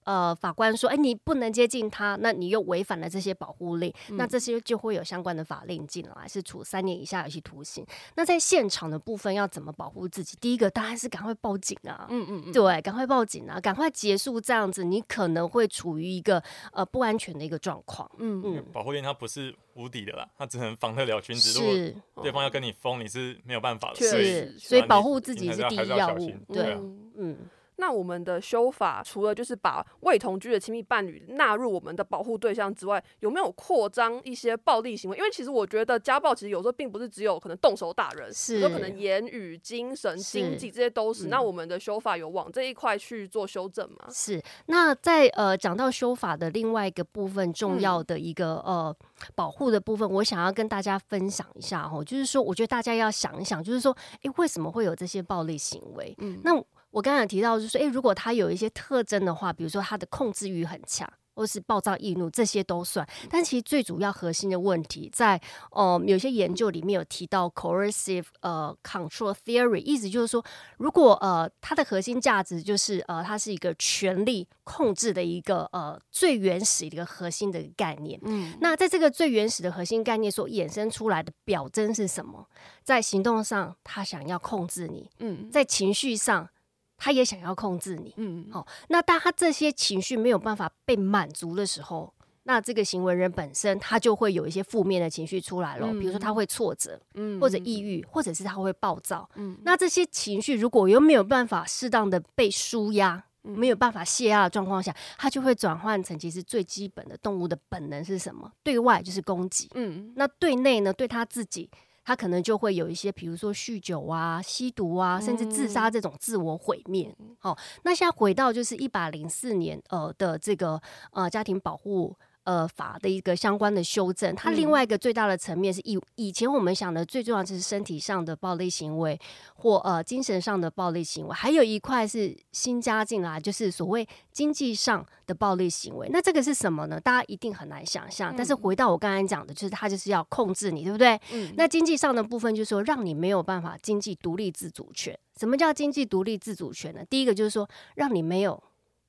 [0.07, 7.85] 呃法官说，哎，你不能接近他，那你又违反了这些保护令，那这些就会有相关的法令进来，是处三年以下有期徒刑。
[8.15, 10.37] 那在现场的部分要怎么保护自己？
[10.39, 16.41] 第一个当然是赶快报警啊，嗯嗯嗯，对，赶快报警啊，赶快结束这样子，你可能会处于一个
[16.71, 18.09] 呃不安全的一个状况。
[18.17, 21.65] 嗯嗯，保护令它不是无敌的啦，它只能防得了君子，如
[22.13, 23.95] 果对方要跟你疯，你是没有办法的。
[23.97, 26.31] 是，所以保护自己是第一要务。
[26.47, 26.79] 对，
[27.17, 27.37] 嗯。
[27.77, 35.17] 那我们的修法除了就是把未同居的亲密伴侣纳入我们的保护对象之外，有没有扩张一些暴力行为？
[35.17, 41.27] 因为其实我觉得家暴其实有时候并不是只有可能动手打人，是有可能言语、精神、经济这些都是。
[41.27, 44.07] 那我们的修法有往这一块去做修正吗？
[44.11, 44.41] 是。
[44.65, 48.95] 那在呃讲到修法的另外一个部分，重要的一个呃
[49.35, 56.15] 保护的部分，我想要跟大家分享一下哈，就是说我觉得大家要想一想，就是说，哎，为什么会有这些暴力行为？
[56.17, 56.59] 嗯，那。
[56.97, 63.07] 我刚才提到，就是说，诶，如果他有一些特征的话，比如说他的控制欲很强，或是暴躁易怒，这些都算。
[63.29, 70.43] 但其实最主要核心的问题，在呃有些研究里面有提到 coercive 呃 control theory，意思就是说，
[70.79, 78.19] 如果呃它的核心价值就是呃它是一个权力控制的一个呃最原始的一个核心的概念。
[78.23, 82.47] 嗯，那在这个最原始的核心概念所衍生出来的表征是什么？
[82.83, 85.07] 在行动上，他想要控制你。
[85.19, 86.49] 嗯，在情绪上。
[86.97, 92.11] 他也想要控制你，嗯，好，那当他这些情绪没有办法被满足的时候，
[92.43, 108.51] 那这个行为人本身他就会有一些负面的情绪出来了，比如说他会挫折，嗯，或者抑郁，或者是他会暴躁，嗯，那这些情绪如果又没有办法适当的被舒压，没有办法泄压的状况下，他就会转换成其实最基本的动物的本能是什么？
[108.63, 110.91] 对外就是攻击，嗯，那对内呢？
[110.91, 111.69] 对他自己。
[112.07, 117.13] 他可能就会有一些，比如说酗酒啊、吸毒啊，甚至自杀这种自我毁灭。
[117.37, 122.15] 好，那现在回到就是一百零四年呃的这个呃家庭保护。
[122.47, 129.19] 呃，法的一个相关的修正，它另外一个最大的层面是以以前我们想的最重要就是身体上的暴力行为
[129.55, 136.07] 或呃精神上的暴力行为，还有一块是新加进来，就是所谓经济上的暴力行为。
[136.09, 136.97] 那这个是什么呢？
[136.97, 138.33] 大家一定很难想象。
[138.33, 141.19] 但是回到我刚才讲的，就是他就是要控制你，对不对？
[141.33, 141.53] 嗯。
[141.57, 145.13] 那经济上的部分就是说，让你没有办法经济独立自主权。
[145.37, 147.01] 什么叫经济独立自主权呢？
[147.09, 148.63] 第一个就是说，让你没有。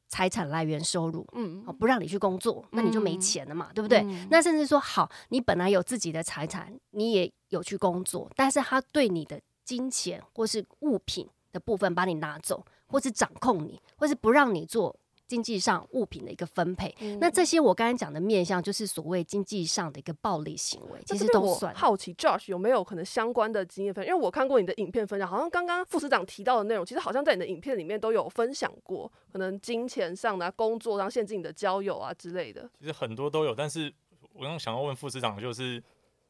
[0.09, 4.03] 财产来源收入，嗯，不让你去工作，那你就没钱了嘛，对不对？
[4.31, 14.97] 那甚至说，好，你本来有自己的财产，你也有去工作，但是他对你的金钱或是物品的部分把你拿走，或是掌控你，或是不让你做。
[15.29, 21.73] 经济上物品的一个分配，那这些我刚才讲的面向，就是所谓经济上的一个暴力行为，其实都算。
[21.75, 24.13] 好奇 Josh 有没有可能相关的经验分享？
[24.13, 32.69] 因为我看过你的影片分享，好像刚刚副市长提到的内容，其实好像在你的影片里面都有分享过，可能金钱上的、工作上限制你的交友啊之类的。
[32.81, 33.93] 其实很多都有，但是
[34.33, 35.83] 我刚想要问副市长，就是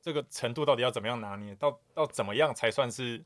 [0.02, 3.24] 这个程度到底要怎么样拿捏，到到怎么样才算是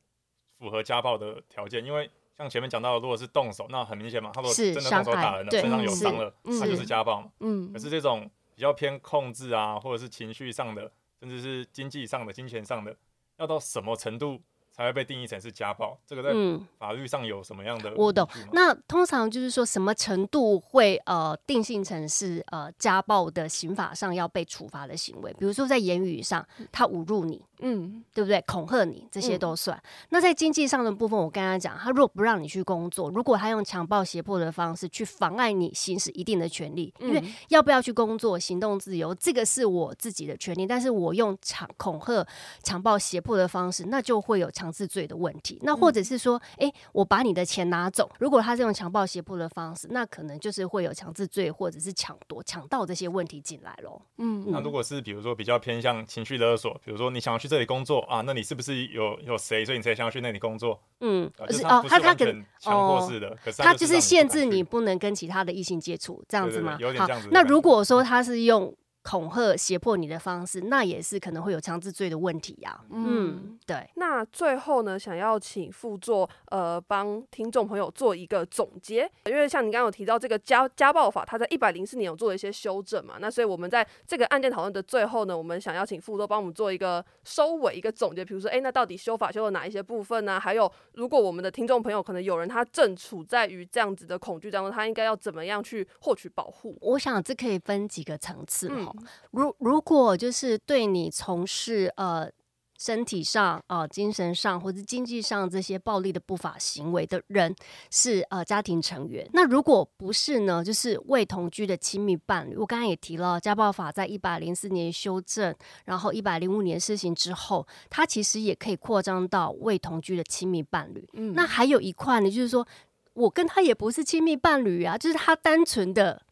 [0.59, 1.83] 符合家暴的条件？
[1.83, 7.31] 因为像前面讲到，如果是动手，那很明显嘛，他如果真的动手打人了，身上有伤了，他就是家暴嘛。
[7.41, 7.73] 嗯。
[7.73, 10.91] 可是这种比较偏控制啊，或者是情绪上的，
[11.21, 12.97] 甚至是经济上的、金钱上的，
[13.39, 14.41] 要到什么程度？
[14.75, 16.31] 才会被定义成是家暴，这个在
[16.79, 17.93] 法律上有什么样的？
[17.95, 18.27] 我懂。
[18.53, 25.31] 那通常就是说什么程度会呃定性成是呃家暴的刑法上要被处罚的行为？
[25.35, 28.41] 比如说在言语上，他侮辱你，嗯，对不对？
[28.47, 29.79] 恐吓你，这些都算。
[30.09, 42.27] 那在经济上的部分，我刚刚讲，他如果不让你去工作，如果他用强暴胁迫的方式去妨碍你行使一定的权利，因为要不要去工作、行动自由，这个是我自己的权利，但是我用强恐吓、
[42.63, 44.51] 强暴胁迫的方式，那就会有。
[44.63, 48.11] 强制罪的问题，那或者是说，哎，我把你的钱拿走。
[48.19, 54.01] 如果他是用强暴胁迫的方式，那可能就是会有强制罪或者是抢夺、抢盗这些问题进来喽。
[54.19, 60.81] 嗯，那如果是比如说比较偏向情绪勒索，比如说你想要去这里工作啊，那你是不是有有谁，所以你才想要去那里工作？
[61.01, 66.77] 嗯，是哦，他他可能强迫式的，可是他就是限制你不能跟其他的异性接触，这样子吗？
[66.81, 67.29] 有点这样子。
[67.31, 68.75] 那如果说他是用。
[69.03, 72.81] 恐吓、胁迫你的方式，那也是可能会有强制罪的问题呀。
[72.91, 73.89] 嗯，对。
[73.97, 83.17] 那最后呢，想要请副座呃帮听众朋友做一个总结，因为像你刚刚有提到这个家家暴法，它在一百零四年有做了一些修正嘛。
[83.21, 88.25] 那所以我们在这个案件讨论的最后呢，我们想要请副座帮我们做一个收尾、一个总结。
[88.25, 90.39] 比如说，哎，那到底修法修了哪一些部分呢？
[90.39, 96.79] 还有，如果我们的听众朋友可能有人他正处在于这样子的恐惧当中，他应该要怎么样去获取保护？
[96.81, 98.92] 我想这可以分几个层次哈。
[99.31, 102.31] 如如果就是对你从事呃
[102.79, 107.55] 身体上、啊精神上或者经济上这些暴力的不法行为的人
[107.93, 109.29] 是呃家庭成员。
[109.33, 112.57] 那如果不是呢，就是未同居的亲密伴侣。
[112.57, 121.07] 我刚刚也提了，家暴法在一百零四年修正，然后一百零五年施行之后，它其实也可以扩张到未同居的亲密伴侣。
[121.13, 122.67] 嗯，那还有一块呢，就是说
[123.15, 126.23] 我跟他也不是亲密伴侣啊，就是他单纯的。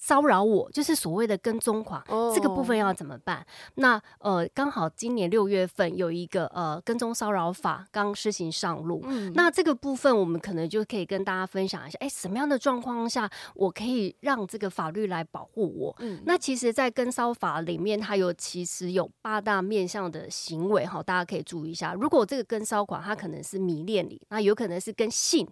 [0.00, 2.02] 骚扰我就是所谓的跟踪狂，
[2.34, 3.46] 这个部分要怎么办？
[3.74, 15.96] 那呃，刚好今年六月份有一个呃跟踪骚扰法刚施行上路，那这个部分我们可能就可以跟大家分享一下，哎，什么样的状况下我可以让这个法律来保护我？
[16.24, 21.92] 那其实，在跟骚法里面，它有其实有八大面向的行为哈，大家可以注意一下。
[21.92, 25.46] 如果这个跟骚狂他可能是迷恋你，那有可能是跟性。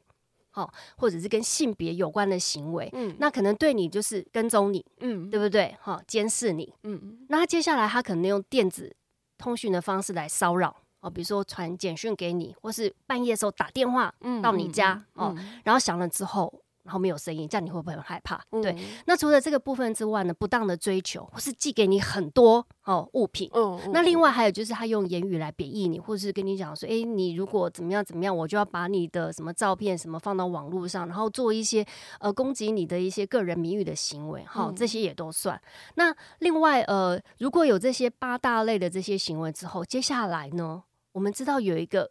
[0.59, 5.77] 哦，或者是跟性别有关的行为，嗯，那可能对你就是跟踪你，嗯，对不对？
[5.81, 8.94] 哈，监视你，嗯，那他接下来他可能用电子
[9.37, 16.53] 通讯的方式来骚扰，哦，比如说传简讯给你，或是半夜的时候打电话到你家，哦，然后响了之后。
[16.88, 18.40] 然后没有声音，这样你会不会很害怕？
[18.62, 18.74] 对。
[19.05, 23.51] 那除了这个部分之外呢，不当的追求，或是寄给你很多哦物品。
[23.53, 23.79] 嗯。
[23.92, 31.85] 那另外还有就是他用言语来贬义你，或者是跟你讲说，哎，你如果怎么样怎么样，我就要把你的什么照片什么放到网络上，然后做一些
[32.20, 34.42] 呃攻击你的一些个人名誉的行为。
[34.46, 35.61] 哈，这些也都算。
[35.96, 42.11] 那另外呃，如果有这些八大类的这些行为之后，接下来呢，我们知道有一个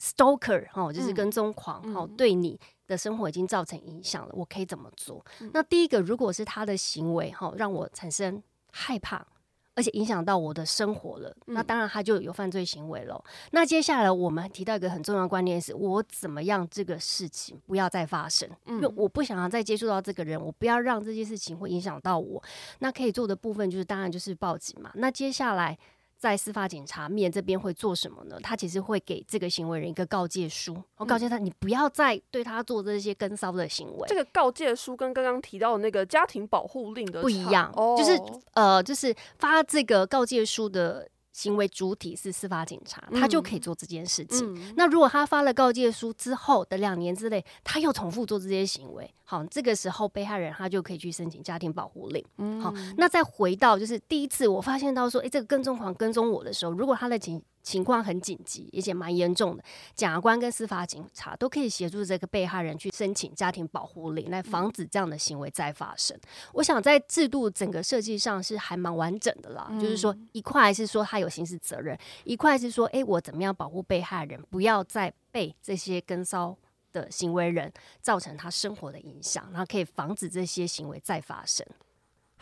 [0.00, 2.60] stalker 哈，就是跟踪狂哈，对你。
[2.92, 5.24] 的生活已经造成影响了，我可以怎么做？
[5.52, 9.26] 那第一个，如果是他的行为哈，让我产生害怕，
[9.74, 13.24] 而且影响到我的生活了，那当然他就有犯罪行为了。
[13.52, 18.48] 那接下来我们提到一个很重要的观念，是我怎么样这个事情不要再发生？
[18.66, 22.42] 因为我不想要再接触到这个人，我不要让这件事情会影响到我。
[22.80, 24.92] 那可以做的部分就是，当然就是报警嘛。
[24.94, 25.78] 那接下来。
[26.22, 28.38] 在司法警察面这边会做什么呢？
[28.40, 34.06] 他其实会给这个行为人一个告诫书，我告诫他，你不要再对他做这些跟骚的行为。
[34.06, 38.16] 这个告诫书跟刚刚提到的那个家庭保护令的不一样，就是
[38.52, 41.08] 呃，就是发这个告诫书的。
[41.42, 44.74] 行为主体是司法警察，他就可以做这件事情。
[44.76, 52.24] 那如果他发了告诫书之后的两年之内，他又重复做这些行为，好，这个时候被害人他就可以去申请家庭保护令。
[52.60, 59.62] 好，那再回到就是第一次我发现到说，哎，这个跟踪狂跟踪我的时候，如果他的警情况很紧急，而且蛮严重的。
[59.94, 66.18] 检察官跟司法警察都可以协助这个被害人去申请家庭保护令，来防止这样的行为再发生。
[66.52, 69.70] 我想在制度整个设计上是还蛮完整的啦。
[69.80, 76.56] 就是说，一块是说他有刑事责任，一块是说，哎，我怎么样保护被害人，不要再被这些跟骚
[76.92, 81.66] 的行为人造成他生活的影响，然后可以防止这些行为再发生。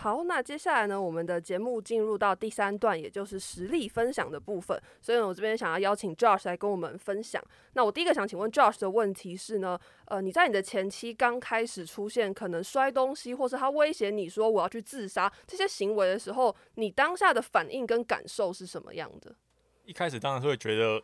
[0.01, 4.81] 好，那接下来呢，我们的节目进入到第三段，也就是实力分享的部分。
[4.99, 7.45] 所以呢，我这边想要邀请 Josh 来跟我们分享。
[7.75, 19.37] 那我第一个想请问 Josh 的问题是呢，呃，你在你的前期刚开始出现可能摔东西，或是他威胁你说我要去自杀这些行为的时候，你当下的反应跟感受是什么样的？
[19.85, 21.03] 一开始当然会觉得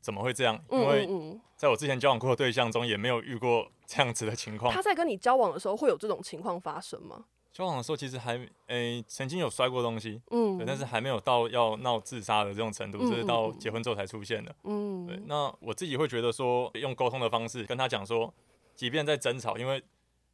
[0.00, 4.72] 怎么会这样，因为在我之前交往过的对象中也没有遇过这样子的情况。
[4.72, 7.24] 他在跟你交往的时候会有这种情况发生吗？
[7.56, 15.18] 交往的时候其实还诶曾经有摔过东西，嗯，对，但是还没有到要闹自杀的这种程度，这是到结婚之后才出现的，嗯，对。
[15.24, 18.30] 那我自己会觉得说，用沟通的方式跟他讲说，
[18.74, 19.82] 即便在争吵，因为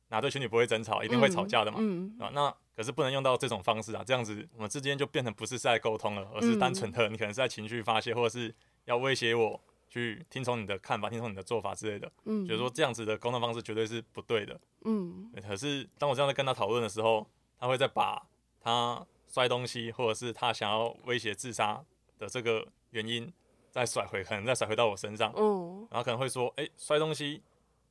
[0.08, 8.52] 哪对情侣不会争吵，一定会吵架的嘛，嗯，啊，那可是不能用到这种方式啊，这样子我们之间就变成不是在沟通了，而是单纯的你可能是在情绪发泄，或者是
[8.86, 9.60] 要威胁我。
[9.92, 15.30] 去听从你的看法，听从你的做法之类的，嗯，觉得说这样子的沟通方式绝对是不对的，嗯。
[15.46, 17.28] 可是当我这样在跟他讨论的时候，
[17.58, 18.26] 他会再把
[18.58, 21.84] 他摔东西，或者是他想要威胁自杀
[22.18, 23.30] 的这个原因
[23.70, 25.86] 再甩回，可能再甩回到我身上，嗯。
[25.90, 27.42] 然后可能会说，哎，摔东西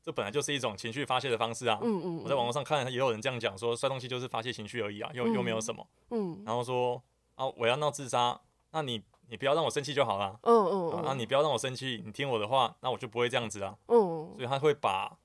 [0.01, 2.17] 这本来就是一种情绪发泄的方式啊，嗯嗯。
[2.23, 6.41] 我在网络上看也有人这样讲，说摔东西就是发泄情绪而已啊，又又没有什么，嗯。
[6.43, 6.99] 然后说
[7.35, 9.03] 啊，我要闹自杀，那你。
[9.31, 10.37] 你不要让我生气就好了。
[10.43, 11.05] 嗯嗯。
[11.05, 13.73] 啊，你不要让我生气，你听我的话，那我就不会这样子啊。
[13.87, 14.33] 嗯。
[14.35, 15.17] 所以他会把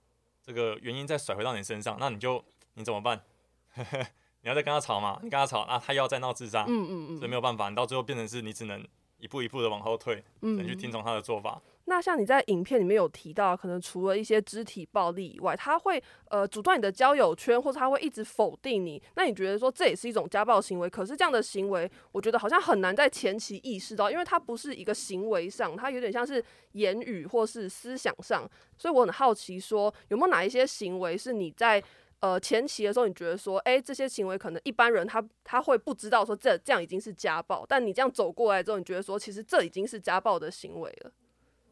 [0.43, 2.43] 这个原因再甩回到你身上，那你就
[2.75, 3.21] 你怎么办？
[3.75, 5.19] 你要再跟他吵嘛？
[5.23, 6.65] 你跟他吵啊，他又要再闹自杀。
[6.69, 7.19] 嗯嗯嗯。
[7.19, 8.87] 所以没有办法，你到最后变成是你只能
[9.19, 11.61] 一步一步的往后退，嗯，去听从他的做法。
[11.89, 19.01] 那像你在影片里面有提到，可能除了一些肢体暴力以外，他会呃阻断你的交友圈，或者他会一直否定你。
[19.15, 20.91] 那你觉得说这也是一种家暴行为？
[20.91, 28.51] 可是这样的行为，我觉得好像很难在前期意识到，因为它不是一个行为上，它有点像是言语或是思想上。
[28.77, 31.81] 所以我很好奇，说有没有哪一些行为是你在
[32.19, 41.13] 呃前期的时候，你觉得说，哎，这些行为可能一般人他他会不知道说这这样已经是家暴，但你这样走过来之后，你觉得说其实这已经是家暴的行为了。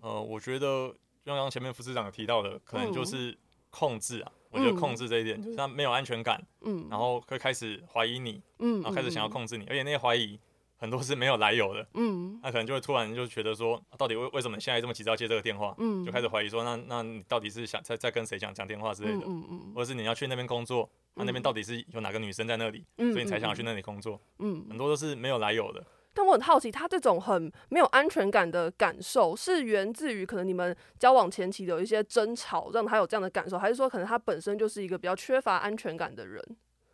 [0.05, 3.37] 呃，我觉得就刚刚前面副市长有提到的，可能就是
[3.71, 4.31] 控制啊。
[4.51, 10.39] 我觉得控制这一点，就是他没有安全感，嗯，然后会开始怀疑你，嗯，然后开始想要控制你，而且那些怀疑
[10.77, 25.85] 很多是没有来由的，嗯，那可能就会突然就觉得说，到底为为什么现在这么急着接这个电话，嗯，就开始怀疑说，那那你到底是想在在跟谁讲讲电话之类的，嗯嗯，或者是你要去那边工作，那那边到底是有哪个女生在那里，所以你才想要去那里工作，嗯，很多都是没有来由的。
[26.15, 36.41] 但我很好奇，他这种很没有安全感的感受，是源自于可能你们交往前期有一些争吵，让他有这样的感受，还是说可能他本身就是一个比较缺乏安全感的人？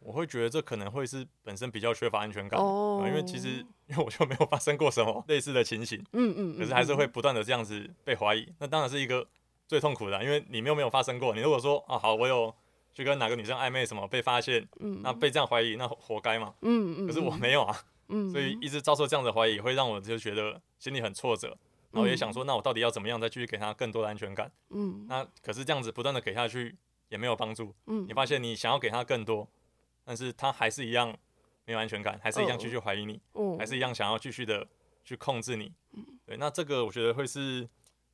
[0.01, 3.49] 我会觉得这可能会是本身比较缺乏安全感，哦，因为其实
[3.87, 9.27] 因为我就没有发生过什么类似的情形，嗯嗯，可是还是会不断的这样子被怀疑，那当然是一个
[9.69, 12.51] 最痛苦的，因为你没有没有发生过，你如果说啊好，我有
[12.95, 17.77] 去跟哪个女生暧昧什么被发现，嗯，那被这样怀疑，那活该嘛，嗯嗯，可是我没有啊。
[18.31, 21.57] 所以一直遭受这样的怀疑，会让我就觉得心里很挫折，
[21.91, 24.51] 然后也想说，那我到底要怎么样再继续给他更多的安全感？
[24.71, 26.77] 嗯，那可是这样子不断的给下去
[27.09, 27.75] 也没有帮助。
[27.87, 29.49] 嗯，你发现你想要给他更多，
[30.05, 31.17] 但是他还是一样
[31.65, 33.21] 没有安全感，还是一样继续怀疑你，
[33.59, 34.67] 还是一样想要继续的
[35.05, 35.73] 去控制你。
[35.93, 37.69] 嗯对，那这个我觉得会是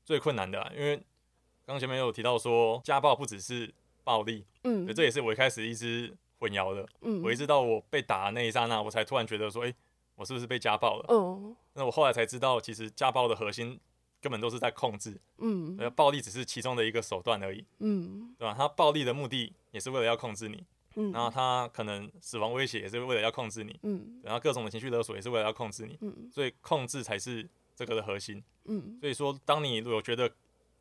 [0.04, 1.02] 最困难的，因为
[1.64, 3.72] 刚前面有提到说家暴不只是
[4.04, 6.86] 暴力，嗯，这也是我一开始一直混淆的。
[7.02, 9.74] 嗯，我一直到我被打的那一刹那，我才突然觉得说，哎。
[10.16, 11.04] 我是不是被家暴了？
[11.08, 13.78] 嗯，那我后来才知道，其实家暴的核心
[14.20, 15.20] 根本都是在控制。
[15.38, 17.64] 嗯，暴力只是其中的一个手段而已。
[17.78, 18.54] 嗯，对吧？
[18.56, 20.64] 他暴力的目的也是为了要控制你。
[20.94, 23.78] 嗯，然后他可能死亡威胁也是为了要控制你。
[23.82, 25.98] 嗯，然后各种的情绪勒索也是为了要控制你。
[26.00, 28.42] 嗯，所以控制才是这个的核心。
[28.64, 30.32] 嗯，所以说，当你如果觉得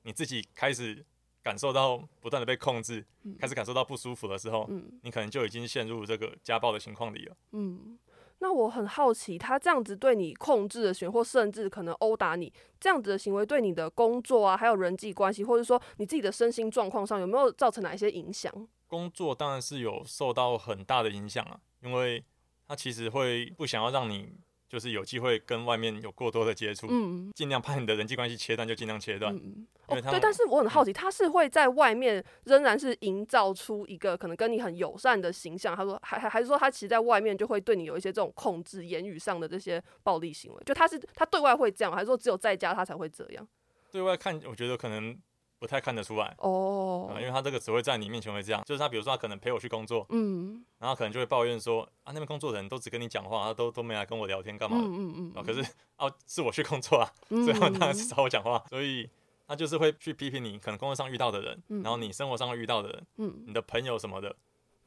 [0.03, 1.05] 你自己开始
[1.43, 3.05] 感受到不断的被控制，
[3.37, 7.37] 开始感受到不舒服的时候，嗯，你可能就已经陷入这个家暴的情况里了。
[7.51, 7.99] 嗯。
[8.45, 18.53] 那我很好奇，他这样子对你控制的选，或甚至可能殴打你，这样子的行为对你的工作啊，还有人际关系，或者说你自己的身心状况上，有没有造成哪一些影响？
[18.85, 22.23] 工作当然是有受到很大的影响啊，因为
[22.67, 24.29] 他其实会不想要让你。
[24.75, 29.33] 就是有机会跟外面有过多的接触，嗯，尽量把你的人际关系切断，就尽量切断。
[29.33, 35.73] 嗯哦，对，但是我很好奇，他是会在外面仍然是营造出一个可能跟你很友善的形象。
[35.73, 40.61] 他说，还还还是说，他其实在外面就会对你有一些这种控制、言语上的这些暴力行为。
[40.65, 43.47] 就他是他对外会这样，还是说只有在家他才会这样？
[43.93, 45.17] 对外看，我觉得可能。
[45.59, 46.35] 不太看得出来。
[46.39, 55.65] 哦，因为他这个只会在你面前会这样，就是他比如说他可能陪我去工作，嗯，然后可能就会抱怨说啊那边工作的人都只跟你讲话，他都都没来跟我聊天干嘛的，嗯嗯嗯，啊可是
[55.97, 59.09] 哦是我去工作啊， 所以他当然是找我讲话，所以
[59.47, 64.35] 他就是会去批评你可能工作上遇到的人，然后你生活上会遇到的人，嗯，你的朋友什么的，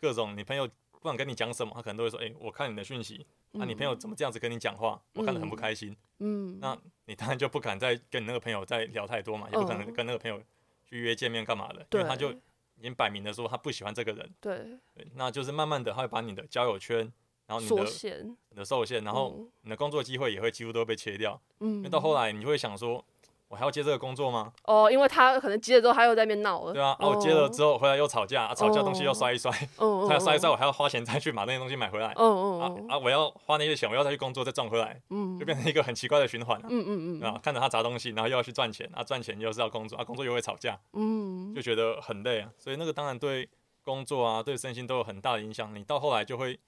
[0.01, 3.25] 各种你朋友不管跟你讲什么，他可能都会说，哎我看你的讯息，
[3.59, 10.41] 啊你朋友怎么这样子跟你讲话，我看得很不开心，嗯，那你当然就不敢再跟你那个朋友再聊太多嘛，也不可能跟那个朋友。
[10.89, 11.87] 去约见面干嘛的？
[11.93, 14.35] 因为他就已经摆明的说他不喜欢这个人。
[14.41, 14.79] 对，
[15.15, 17.13] 那就是慢慢的他会把你的交友圈，
[17.47, 17.75] 然后你的
[18.51, 21.41] 你的受限，然后你的工作机会也会几乎都被切掉。
[21.61, 23.05] 嗯，因为到后来你会想说。
[23.49, 24.53] 我还要接这个工作吗？
[24.65, 26.73] 哦，因为他可能接了之后，他又在那边闹了。
[26.75, 29.51] 对啊，啊，我接了之后回来又吵架，吵架东西又摔一摔，
[30.09, 32.13] 再摔一摔，我还要花钱再去把那些东西买回来。
[32.17, 32.99] 嗯嗯啊啊！
[32.99, 36.61] 我要花那些钱，我要再去工作再赚回来，嗯，就变成一个很奇怪的循环。
[36.69, 42.51] 嗯嗯嗯啊，看着他砸东西，然后又要去赚钱，啊，赚钱又是要工作，啊，工作又会吵架，嗯，就觉得很累啊。
[42.59, 43.49] 所以那个当然对
[43.83, 45.75] 工作啊，对身心都有很大的影响。
[45.75, 46.59] 你到后来就会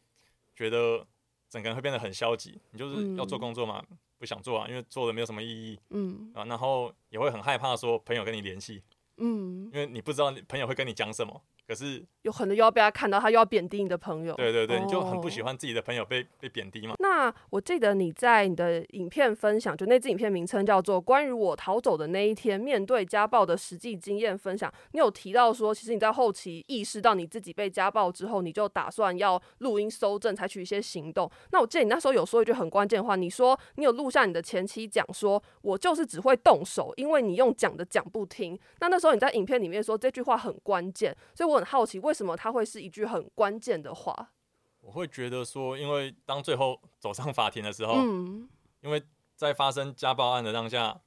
[0.56, 1.04] 觉得
[1.50, 3.82] 整个人会变得很消极，你就是要做工作嘛。
[4.20, 5.80] 不想做啊，因为做的没有什么意义。
[5.88, 8.82] 嗯啊，然后也会很害怕说朋友跟你联系。
[9.16, 11.42] 嗯，因为你不知道朋友会跟你讲什么。
[11.70, 14.34] 可是有可能又要被他看到，他又要贬低你的朋友。
[14.34, 16.96] 对对对，你就很不喜欢自己的朋友被被贬低嘛。
[16.98, 24.68] 那我记得你在你的影片分享，就那支影片名称叫做《关于我逃走的那一天》，面对家暴的实际经验分享。
[24.90, 31.30] 你有提到说，其实你在后期意识到你自己被家暴之后，你就打算要录音搜证，采取一些行动。
[31.52, 38.58] 那我记得你那时候有说一句很关键的话，你说你有录下你的前妻讲说，我就是只会动手，因为你用讲的讲不听。
[38.80, 42.34] 那那时候你在影片里面说这句话很关键，所以我很好奇为什么。
[42.34, 44.32] 他会是一句很关键的话。
[44.80, 48.48] 我会觉得说，因为当最后走上法庭的时候，嗯，
[48.80, 49.02] 因为
[49.36, 50.98] 在发生家暴案的当下，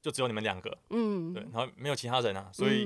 [0.00, 2.84] 就只有你们两个，嗯，对，然后没有其他人啊，所以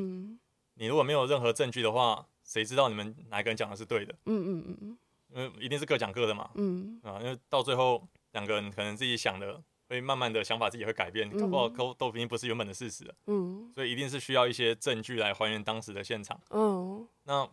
[0.75, 4.15] 你如果没有任何证据的话，谁知道你们哪个人讲的是对的？
[4.27, 4.99] 嗯嗯嗯嗯，
[5.31, 17.49] 因为一定是各讲各的嘛，嗯啊，因为到最后两个人可能自己想的会慢慢的想法自己会改变，搞不好都都已经不是原本的事实了，嗯，所以一定是需要一些证据来还原当时的现场，嗯，那。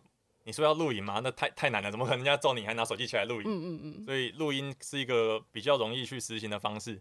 [0.46, 3.44] 你说要录影吗，那太太难了，怎么可能人家揍你还拿手机起来录影？
[3.46, 4.04] 嗯嗯嗯。
[4.04, 7.00] 所以录音是一个比较容易去实行的方式，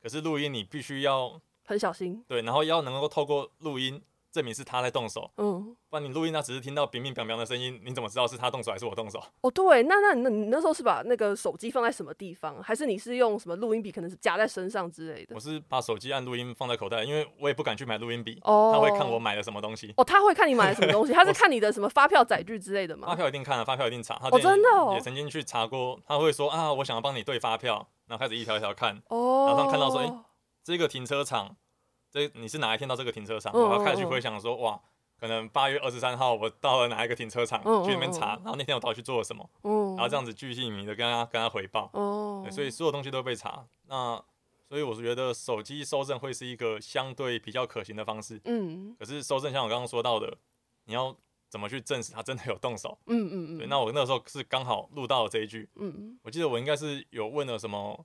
[0.00, 4.00] 可是录音你必须要很小心，对，然后要能够透过录音。
[4.34, 9.22] 证明是他在动手，嗯，不然你录音，那只是听到乒乒乓乓的声音，你怎么知道是他动手还是我动手？
[9.42, 15.36] 哦，对，那那那你那时候是把那个手机放在什么地方，还是你是用什么录音笔，可能是夹在身上之类的？
[15.36, 19.94] 我是把手机按录音放在口袋，因为我也不敢去买录音笔，哦，他会看我买了什么东西。
[19.96, 21.12] 哦，他会看你买了什么东西？
[21.14, 23.06] 他是看你的什么发票载具之类的吗？
[23.06, 24.18] 发票一定看啊，发票一定查。
[24.32, 30.12] 哦，真的哦，也曾经去查过，他会说啊，我想要帮你对发票，然后开始一条一条看，哦，然后看到说，哎，
[30.64, 31.56] 这个停车场，
[32.14, 33.52] 这你是哪一天到这个停车场？
[33.52, 34.80] 然后开始去回想说，哇。
[35.16, 41.88] 可能八月二十三号，我到了哪一个停车场去那边查，然后那天我到底去做了什么，然后这样子巨细靡的跟他跟他回报，
[42.50, 43.64] 所以所有东西都被查。
[43.86, 44.22] 那
[44.68, 48.38] 所以我是觉得手机收证会是一个相对比较可行的方式。
[48.44, 50.36] 嗯，可是收证像我刚刚说到的，
[50.84, 51.16] 你要
[51.48, 52.98] 怎么去证实他真的有动手？
[53.06, 53.58] 嗯嗯嗯。
[53.58, 55.66] 对，那我那时候是刚好录到了这一句。
[55.76, 56.18] 嗯嗯。
[56.22, 58.04] 我记得我应该是有问了什么，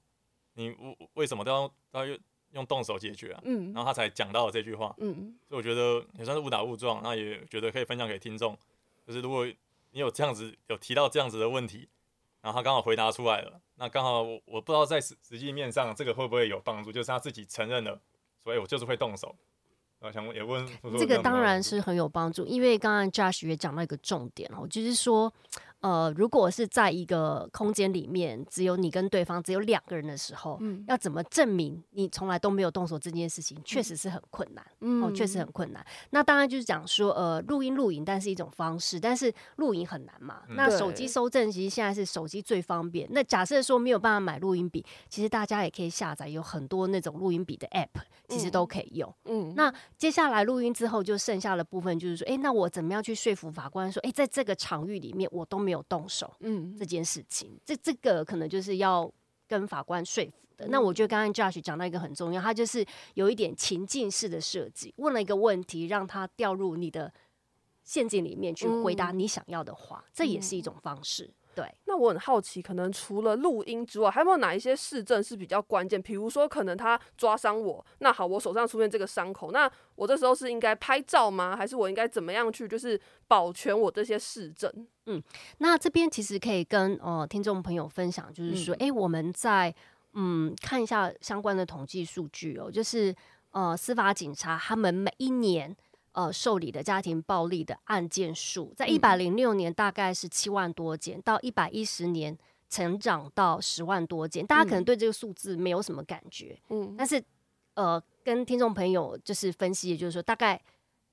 [0.54, 0.74] 你
[1.16, 2.18] 为什么都要都要？
[2.52, 8.58] 用动手解决啊，嗯，然后他才讲到了这句话，嗯，所以我觉得也算是误打误撞，那也觉得可以分享给听众，
[9.06, 9.46] 就是如果
[9.92, 11.88] 你有这样子有提到这样子的问题，
[12.42, 18.00] 然后他刚好回答出来了，那刚好我我不知道在实实际面上这个会不会有帮助，就是他自己承认了，
[18.44, 19.36] 所以我就是会动手，
[20.00, 25.32] 啊，想问也问这个当然是很有帮助，因为刚刚 Josh 也讲到一个重点哦，就是说。
[25.82, 35.86] 呃，如果是在一个空间里面，只有你跟对方只有两个人的时候，嗯，要怎么证明你从来都没有动手这件事情，确实是很困难，哦，确实很困难。
[36.10, 40.42] 那当然就是讲说，呃，录音录影，但是一种方式，但是录影很难嘛。
[40.50, 43.08] 那手机收证其实现在是手机最方便。
[43.12, 49.16] 那假设说没有办法买录音笔，其实大家也可以下载有很多那种录音笔的 App，其实都可以用。
[49.24, 55.69] 嗯，那接下来录音之后，就剩下的部分就是说，哎，那我怎么样去说服法官说，哎，在这个场域里面我都没。
[55.70, 59.12] 没有动手，嗯，这件事情，这这个可能就是要
[59.48, 60.68] 跟法官说服的。
[60.70, 67.14] 那我觉得刚刚 Josh 讲到一个很重要，他就是有一点情境式的设计，问了一个问题，让他掉入你的
[67.84, 71.30] 陷阱里面去回答你想要的话，这也是一种方式。
[71.60, 76.02] 对，那我很好奇，可能除了录音之外，还有没有哪一些市政是比较关键？
[76.02, 81.58] 比如说，可能他抓伤我，那好，我手上出现这个伤口，那我这时候是应该拍照吗？
[81.58, 82.98] 还是我应该怎么样去，就是
[83.28, 84.72] 保全我这些市政？
[85.08, 85.22] 嗯，
[85.58, 89.76] 那这边其实可以跟呃听众朋友分享，就是说，哎，我们在
[90.14, 93.14] 嗯看一下相关的统计数据哦，就是
[93.52, 95.76] 呃司法警察他们每一年。
[96.12, 102.38] 呃，受理的家庭暴力的案件数，在一百零六年大概是七万多件，到一百一十年
[102.70, 104.46] 成长到十万多件。
[104.46, 107.24] 大家可能对这个数字没有什么感觉，嗯，但是
[107.76, 110.62] 呃，跟听众朋友就是分析，也就是说大概。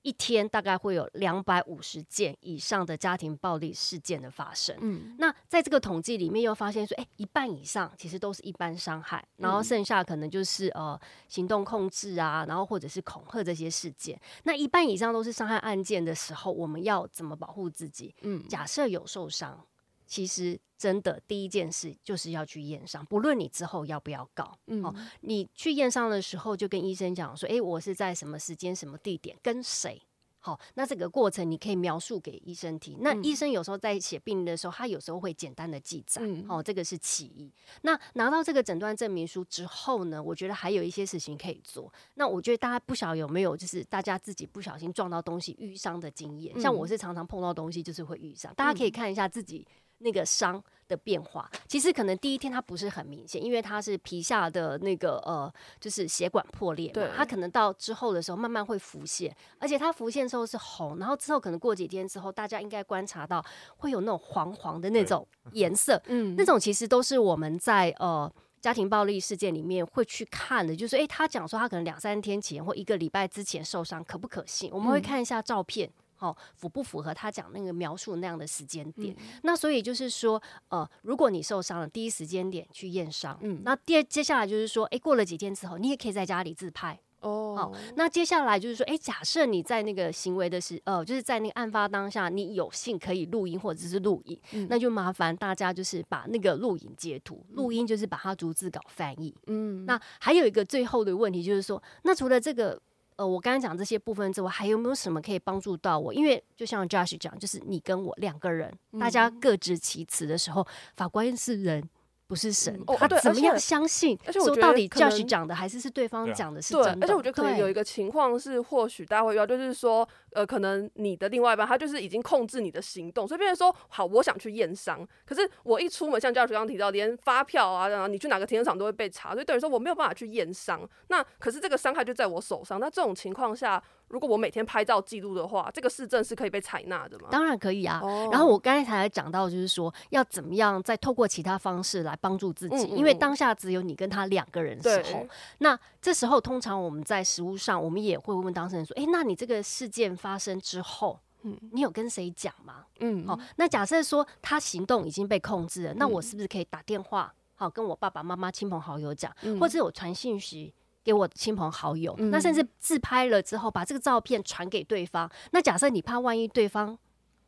[0.07, 4.77] 一天大概会有两百五十件以上的家庭暴力事件的发生。
[4.79, 10.97] 嗯，那在这个统计里面又发现说，哎，一半以上其实都是一般伤害，然后剩下可能就是呃
[11.27, 14.17] 行动控制啊，然后或者是恐吓这些事件。
[14.45, 18.15] 那一半以上都是伤害案件的时候，我们要怎么保护自己？
[18.21, 19.61] 嗯，假设有受伤。
[20.09, 30.03] 其实真的第一件事就是要去验伤，不论你之后要不要告，嗯，你去验伤的时候就跟医生讲说，哎，我是在什么时间、什么地点跟谁，
[30.39, 32.99] 好，那这个过程你可以描述给医生听。
[33.01, 37.51] 那医生有时候在写病历的时候，他有时候会简单的记载，哦，这个是其一。
[37.83, 41.93] 那拿到这个诊断证明书之后呢，我觉得还有一些事情可以做。
[42.15, 49.67] 那我觉得大家不晓有没有，就是大家自己不小心撞到东西淤伤的经验，像我是常常碰到东西就是会遇伤，大家可以看一下自己。
[49.99, 57.09] 那个伤的变化，其实可能第一天它不是很明显，因为它是皮下的那个呃，就是血管破裂嘛。
[57.17, 63.45] 它可能到之后的时候慢慢会浮现，而且它浮现之后是红，然后之后可能过几天之后，大家应该观察到
[63.79, 66.01] 会有那种黄黄的那种颜色。
[66.07, 68.31] 嗯，那种其实都是我们在呃
[68.61, 74.71] 家庭暴力事件里面会去看的，就是诶，他讲说他可能两三天前或一个礼拜之前受伤，可不可信？
[74.73, 75.91] 我们会看一下照片。
[76.17, 79.15] 好，符不符合他讲那个描述那样的时间点？
[79.43, 83.39] 那所以就是说，呃，如果你受伤了，第一时间点去验伤。
[83.43, 86.99] 嗯，那第二接下来就是说，哎，过了几天之后，你也可以在家里自拍。
[87.21, 99.35] 哦，好，那接下来就是说，哎，假设你在那个行为的时，呃，就是在那个案发当下，你有幸可以录音或者是录影，那就麻烦大家就是把那个录影截图，录音就是把它逐字稿翻译。
[99.47, 102.81] 嗯，那还有一个最后的问题就是说，那除了这个。
[103.17, 106.13] 呃，我刚刚讲这些部分之外，还有没有什么可以帮助到我？
[106.13, 111.83] 因为就像 Josh 讲，就是你跟我两个人，大家各执其词的时候，法官是人，
[112.27, 114.19] 不是神，他怎么样相信？
[114.27, 117.07] 而且我觉得到底 Josh 讲的还是是对方讲的是真的。
[117.07, 120.07] 而且我觉得可能有一个情况是，或许大家会遇到，就是说，
[120.37, 130.87] 呃，可能你的另外一半他就是已经控制你的行动，所以变成说，好，我想去验伤，可是我一出门，像 Josh 刚提到，连发票啊，然后你去哪个停车场都会被查，所以等于说我没有办法去验伤。
[131.09, 132.79] 那可是这个伤害就在我手上。
[132.79, 133.83] 那这种情况下。
[134.09, 137.27] 如果我每天拍照记录的话，这个市政是可以被采纳的吗？
[137.29, 138.01] 当然可以啊。
[138.31, 145.27] 然后我刚才才讲到，就是说要怎么样再透过其他方式来帮助自己，因为当下只有你跟他两个人的时候，
[145.59, 152.85] 那这时候通常我们在实物上，我们也会问当事人说：“哎，那你这个事件发生之后，嗯，你有跟谁讲吗？
[152.99, 160.75] 嗯，好，那假设说他行动已经被控制了，那我是不是可以打电话，好跟我爸爸妈妈、亲朋好友讲，或者我传信息？”
[161.07, 165.31] 给我亲朋好友，那甚至自拍了之后，把这个照片传给对方。
[165.53, 166.99] 那假设你怕万一对方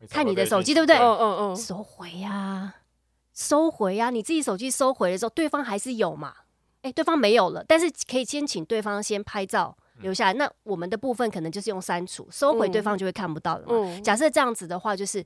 [0.09, 0.97] 看你的手机，对不对？
[0.97, 2.73] 嗯嗯嗯，收回呀，
[3.35, 4.11] 收回呀。
[4.11, 6.33] 你自己手机收回的时候，对方还是有嘛？
[6.83, 10.33] 哎，对方没有了，但是可以先请对方先拍照留下来。
[10.33, 14.01] 那我们的部分可能就是用删除，收回对方就会看不到了嘛。
[14.01, 15.25] 假设这样子的话，就是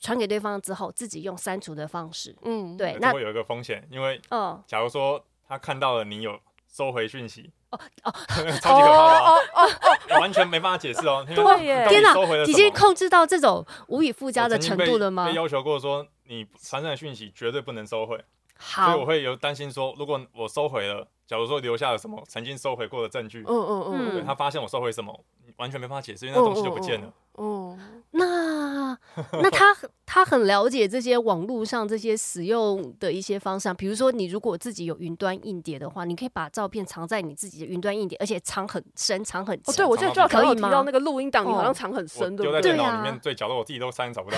[0.00, 2.34] 传给对方之后，自己用删除的方式。
[2.42, 2.96] 嗯，对。
[3.00, 6.38] 那会有一个风险，因为嗯，假如说他看到了你有。
[6.72, 8.14] 收回讯息哦哦，
[8.62, 11.26] 超级可怕哦哦哦， 完全没办法解释哦。
[11.26, 12.14] 对耶，天哪，
[12.46, 15.26] 已经控制到这种无以复加的程度了吗？
[15.26, 18.24] 被要求过说，你传上的讯息绝对不能收回。
[18.56, 25.16] 好，所以我会有担心说，如果我收回了，假如说留下了什么曾经收回过的证据，嗯嗯嗯，他发现我收回什么，
[25.58, 27.12] 完全没办法解释，因为那东西就不见了。
[27.34, 27.78] 哦，
[28.10, 28.98] 那
[29.40, 29.74] 那他
[30.04, 39.72] 他很了解这些网络上这些使用的一些方向，比如说你如果自己有云端硬碟的话，你可以把照片藏在你自己的云端硬碟，而且藏很深，藏很哦。
[39.74, 42.60] 对，我记得就要可以提到那个录音档，你好像藏很深，对不对？
[42.60, 44.36] 丢在电脑里面最角落，我自己都删找不到。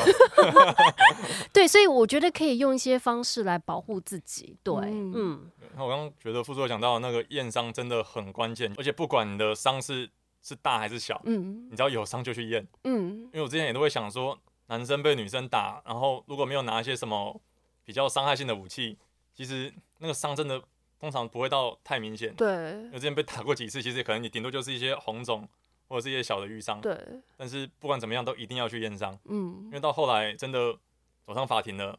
[1.52, 4.56] 对，所以我觉得可以用一些方式来保护自己。
[4.62, 5.50] 对，嗯。
[5.74, 10.10] 那我刚刚觉得副座讲到那个验伤真的很关键，而且不管你的伤是。
[10.42, 11.20] 是大还是小？
[11.24, 12.66] 嗯，你只要有伤就去验。
[12.84, 17.40] 嗯，因为我之前也都会想说，男生被女生打，然后如果没有拿一些什么
[17.84, 18.98] 比较伤害性的武器，
[19.34, 20.60] 其实那个伤真的
[20.98, 22.34] 通常不会到太明显。
[22.34, 25.48] 对，我之前被打过几次，其实可能你顶多就是一些红肿
[25.88, 26.80] 或者是一些小的淤伤。
[26.80, 26.98] 对，
[27.36, 29.18] 但是不管怎么样，都一定要去验伤。
[29.26, 30.76] 嗯，因为到后来真的
[31.24, 31.98] 走上法庭了，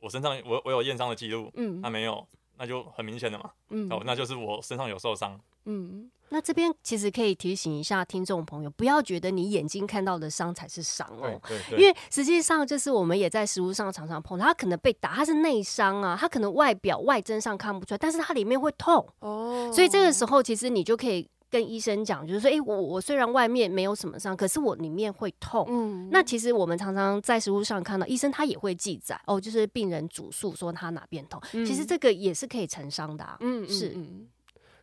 [0.00, 2.26] 我身上我我有验伤的记录，嗯，他没有，
[2.58, 3.50] 那就很明显的嘛。
[3.70, 5.38] 嗯，哦，那就是我身上有受伤。
[5.64, 6.10] 嗯。
[6.30, 11.40] 那这边其实可以提醒一下听众朋友，不要觉得你眼睛看到的伤才是伤哦，
[11.70, 33.96] 因为实际上就是我们也在食物上常常碰到，他可能被打，他是内伤啊，他可能外表外征上看不出来，但是它里面会痛哦，所以这个时候其实你就可以跟医生讲，就是说，哎，我我虽然外面没有什么伤，可是我里面会痛，嗯，那其实我们常常在食物上看到医生他也会记载哦，就是病人主诉说他哪边痛，其实这个也是可以成伤的，啊嗯，是。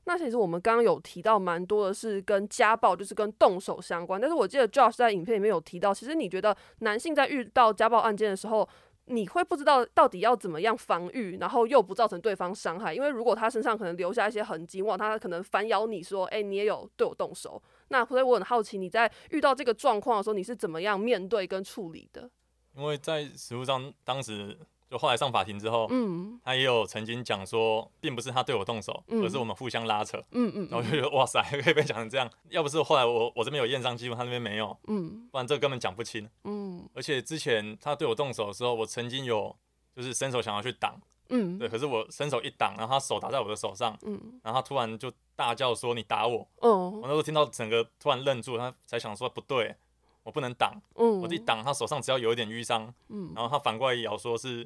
[0.08, 4.22] 那其实我们刚刚有提到蛮多的是跟家暴，就是跟动手相关。
[4.22, 8.70] 但是我记得 Josh 在影片里面有提到，其实你觉得男性在遇到家暴案件的时候，
[9.06, 12.94] 你会不知道到底要怎么样防御，然后又不造成对方伤害。
[12.94, 17.62] 因为如果他身上可能留下一些痕迹，往他可能反咬你说，哎，你也有对我动手。
[17.90, 22.30] 那所以我很好奇，你在遇到这个状况的时候，你是怎么样面对跟处理的？
[22.76, 24.58] 因为在实物上，当时。
[24.96, 32.32] 就后来上法庭之后，嗯，他也有曾经讲说，并不是他对我动手，而是我们互相拉扯，嗯嗯，然后就觉得哇塞， 可以被讲成这样。
[32.48, 36.88] 要不是后来我我这边有验伤记录，他那边没有，嗯，不然这根本讲不清，嗯。
[36.94, 39.54] 而且之前他对我动手的时候，我曾经有
[39.94, 49.76] 就是伸手想要去挡，嗯，对，可是我伸手一挡，然后他手打在我的手上，嗯，然后他突然就大叫说你打我，哦，我那时候听到整个突然愣住，他才想说不对，
[50.24, 54.66] 我不能挡，嗯，我一挡他手上只要有一点淤伤，嗯，然后他反过来咬说是。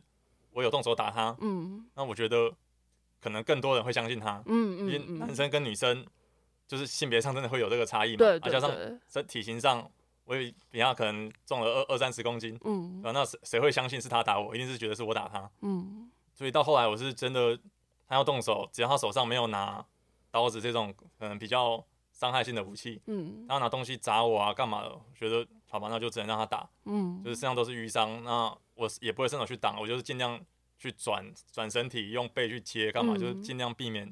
[0.51, 2.51] 我有动手打他，嗯，那我觉得
[3.21, 6.05] 可能更多人会相信他，嗯嗯，因为男生跟女生
[6.67, 8.71] 就是性别上真的会有这个差异嘛，对加上
[9.07, 9.89] 身体型上，
[10.25, 14.55] 我也比他可能重了二二三十公斤，嗯，那谁谁会相信是他打我？
[14.55, 17.57] 一定是觉得是我打他，嗯，所以到后来我是真的，
[18.07, 19.85] 他要动手，只要他手上没有拿
[20.31, 24.99] 刀子这种可能比较伤害性的武器，嗯，他拿东西砸我啊，干嘛的？
[25.15, 28.57] 觉得好吧，那就只能让他打，嗯，就是身上都是淤伤，那。
[28.79, 30.39] 我也不会伸手去挡，我就是尽量
[30.77, 33.17] 去转转身体，用背去接，干嘛？
[33.17, 34.11] 就是尽量避免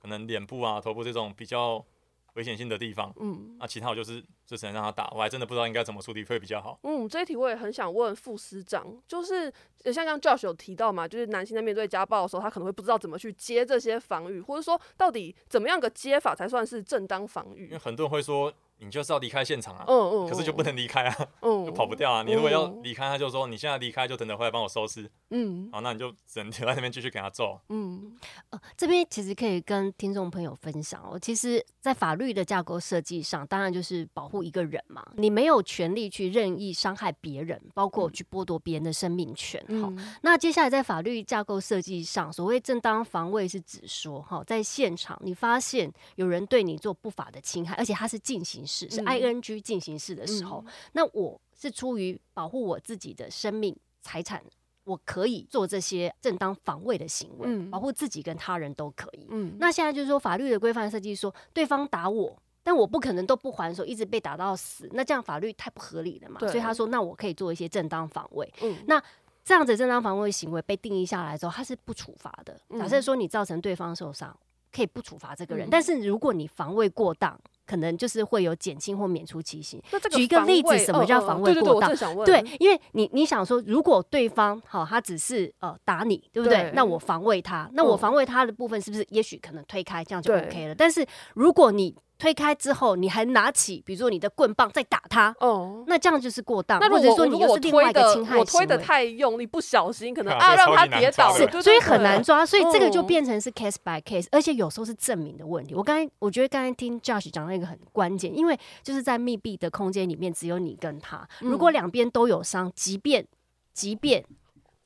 [0.00, 1.84] 可能脸部啊、头部这种比较
[2.32, 3.12] 危险性的地方。
[3.20, 6.80] 嗯，那其他我就是就只能让他打，我还真的不知道应该怎么处理会比较好。
[6.84, 9.52] 嗯，这一题我也很想问副司长，就是
[9.92, 17.66] 像刚 Josh 有提到嘛，就是男性在面对家暴的时候，他可能会不知道怎么去接这些防御，或者说到底怎么样个接法才算是正当防御？
[17.66, 18.50] 因为很多人会说。
[18.80, 22.22] 你就是要离开现场啊，嗯嗯，可是就不能离开啊，嗯， 就跑不掉啊。
[22.22, 28.16] 你如果要离开，他就说你现在离开，就等着回来帮我收尸，嗯，好，那你就只能留在那边继续给他揍，嗯，
[28.50, 39.92] 呃，这边其实可以跟听众朋友分享哦，其实，在法律的架构设计上，当然就是保护一个人嘛，你没有权利去任意伤害别人，包括去剥夺别人的生命权，哈。
[40.22, 48.64] 那接下来在法律架构设计上，所谓正当防卫是指说，哈，在现场你发现有人对你做不法的侵害，而且他是进行。
[48.68, 54.40] 是是 I N G 进行式的时候，那我是出于保护我自己的生命财产，
[54.84, 59.26] 我可以做这些正当防卫的行为，保护自己跟他人都可以。
[59.30, 66.38] 嗯，那现在就是说法律的规范设计说，对方打我，但我不可能都不还手，一直被打到死，那这样法律太不合理了嘛？
[66.40, 68.50] 所以他说，那我可以做一些正当防卫。
[68.62, 69.02] 嗯，那
[69.44, 72.58] 这样子正当防卫行为被定义下来之后，他是不处罚的。
[72.78, 74.34] 假设说你造成对方受伤，
[74.70, 77.38] 可以不处罚这个人，但是如果你防卫过当。
[77.68, 79.80] 可能就是会有减轻或免除其刑。
[80.10, 81.94] 举一个例子，什么叫防卫过当？
[82.24, 86.72] 对，因为你你想说，如果对方好，他只是呃打你，对不对？
[86.74, 90.74] 那我防卫他，那我防卫他的部分是不是也许可能推开，这样就 OK 了？
[90.74, 91.04] 但是
[91.34, 96.80] 如果你推开之后，你还拿起，比如说你的棍棒再打他，哦，那这样就是过当。
[96.80, 102.44] 那或者说你又是另外一个侵害我推的太用力，不小心可能 啊让他跌倒，所以很难抓。
[102.44, 105.76] 所以这个就变成是 case by case，而且有时候是证明的问题。
[105.76, 113.26] 我刚才我觉得刚才听 Josh 讲到一个很关键，因为就是在密闭的空间里面，只有你跟他，如果两边都有伤，即便
[113.74, 114.24] 即便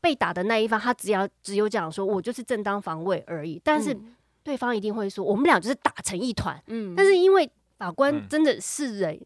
[0.01, 3.97] 被打的那一方，他只要只有讲说我就是正当防卫而已，但是。
[4.45, 6.61] 对方一定会说，我们俩就是打成一团。
[6.66, 7.49] 嗯，但是因为
[7.79, 9.16] 法官真的是人，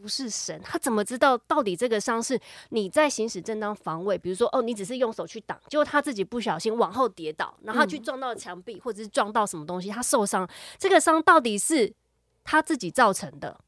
[0.00, 4.16] 不是神，他怎么知道到底这个伤是你在行使正当防卫？
[4.16, 10.48] 比如说，哦，你只是用手去挡，结果他自己不小心往后跌倒，然后去撞到墙壁，或者是撞到什么东西，他受伤。
[10.78, 11.92] 这个伤到底是
[12.50, 13.60] 他自己造成的，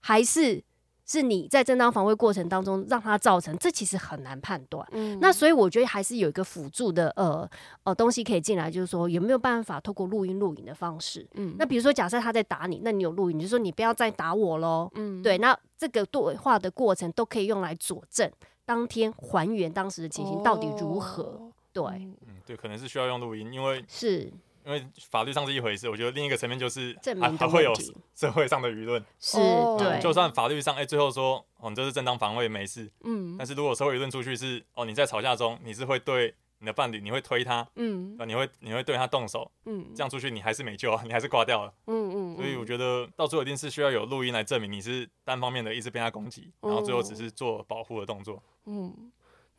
[0.00, 0.62] 还是？
[1.06, 4.86] 是你在正当防卫过程当中让他造成，这其实很难判断。
[4.92, 7.50] 嗯，那所以我觉得还是有一个辅助的呃
[7.82, 11.28] 呃东西可以进来，就是说有没有办法透过录音录影的方式。
[11.34, 14.88] 嗯，那比如说假设他在打你，那你有录音，就说你不要再打我喽。
[14.94, 18.30] 嗯，对，那这个对话的过程都可以用来佐证
[18.64, 21.50] 当天还原当时的情形到底如何。
[21.72, 24.32] 对，嗯，对，可能是需要用录音，因为是。
[24.70, 27.72] 因为法律上是一回事，我觉得另一个层面就是还会有
[28.14, 29.04] 社会上的舆论。
[29.18, 29.36] 是，
[29.78, 30.00] 对。
[30.00, 32.88] 就算法律上，哎，最后说哦，你这是正当防卫，没事。
[33.02, 33.34] 嗯。
[33.36, 41.72] 但是如果社会舆论出去是哦，你在吵架中，你是会对你的伴侣，你会推他，嗯，你会你会对他动手，嗯，这样出去你还是没救啊， 你还是挂掉了。
[41.86, 42.36] 嗯嗯。
[42.36, 48.42] 所以我觉得到最后一定是需要有录音来证明你是单方面的一直被他攻击，然后最后只是做保护的动作。
[48.66, 49.10] 嗯。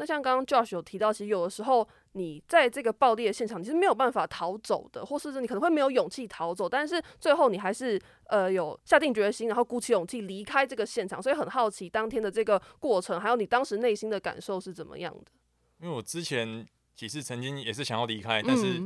[0.01, 11.21] 那像刚刚 Josh 有提到，其实有的时候你在这个暴力的现场，你是没有办法逃走的，或是你可能会没有勇气逃走，但是最后你还是呃有下定决心，然后鼓起勇气离开这个现场。
[11.21, 15.25] 所以很好奇当天的这个过程，还有你当时内心的感受是怎么样的？
[15.77, 18.81] 因为我之前几次曾经也是想要离开，但是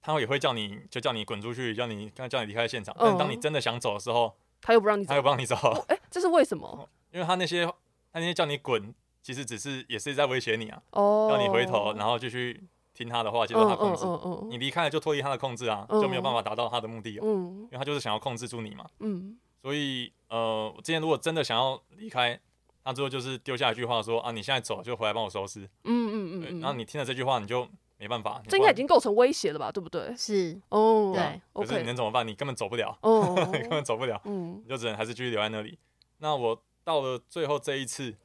[0.00, 2.92] 他也会叫你就叫你滚出去，叫你刚叫你离开现场。
[2.98, 5.54] 但当你真的想走的时候，他又不让你，他又不让你走。
[5.86, 6.90] 哎，这是为什么？
[7.12, 8.92] 因为他那些他那些叫你滚。
[9.22, 10.82] 其实只是也是在威胁你啊，
[11.30, 12.60] 让你回头，然后继续
[12.92, 14.04] 听他的话，接受他控制。
[14.48, 17.18] 你离开了就脱离他的控制啊，就没有办法达到他的目的。
[17.22, 18.84] 嗯，因为他就是想要控制住你嘛。
[18.98, 22.38] 嗯，所以呃，我之前如果真的想要离开，
[22.82, 25.60] 他最后就是丢下一句话说啊，你现在走就回来帮我收拾。
[25.84, 26.60] 嗯嗯嗯。
[26.60, 27.68] 然后你听了这句话，你就
[27.98, 28.42] 没办法。
[28.48, 29.70] 这应该已经构成威胁了吧？
[29.70, 30.12] 对不对？
[30.16, 31.12] 是哦。
[31.14, 31.40] 对。
[31.54, 32.26] 可是你能怎么办？
[32.26, 32.98] 你根本走不了。
[33.02, 33.34] 哦。
[33.52, 34.20] 你 根本走不了。
[34.24, 34.60] 嗯。
[34.64, 35.78] 你就只能还是继续留在那里。
[36.18, 38.16] 那我到了最后这一次。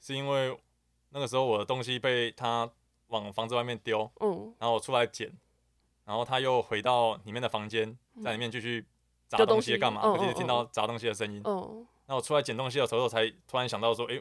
[0.00, 0.56] 是因为
[1.10, 2.70] 那个时候我的东西被他
[3.08, 5.32] 往房子外面丢，嗯，然后我出来捡，
[6.04, 8.84] 然后他又回到里面的房间，在里面继续
[9.26, 10.02] 砸东西干嘛？
[10.10, 14.20] 我一直听到砸东西的声音，哦，那我出来捡东西的时候，才突然想到说，哎，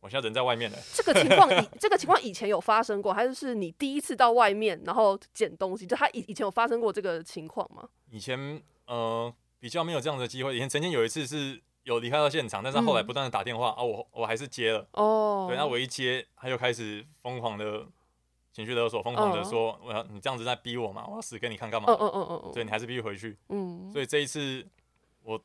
[0.00, 0.78] 我现在人在外面了。
[0.94, 5.86] 这个情况以 这个情况以前有发生过，还是是你第一次到外面然后捡东西？
[5.86, 7.88] 就他以以前有发生过这个情况吗？
[8.10, 11.62] 以前呃比较没有这样的机会，以前曾经有一次是。
[11.88, 14.86] 有离开到现场，但是后来不断的打电话啊，我我还是接了。
[14.92, 17.86] 哦，对，那我一接，他就开始疯狂的
[18.52, 21.90] 情绪勒索，疯狂的说，我要你这样子在逼我嘛，我要死给你看干嘛？
[21.90, 23.38] 嗯嗯嗯嗯对你还是必须回去。
[23.48, 24.66] 嗯，所以这一次
[25.22, 25.40] 我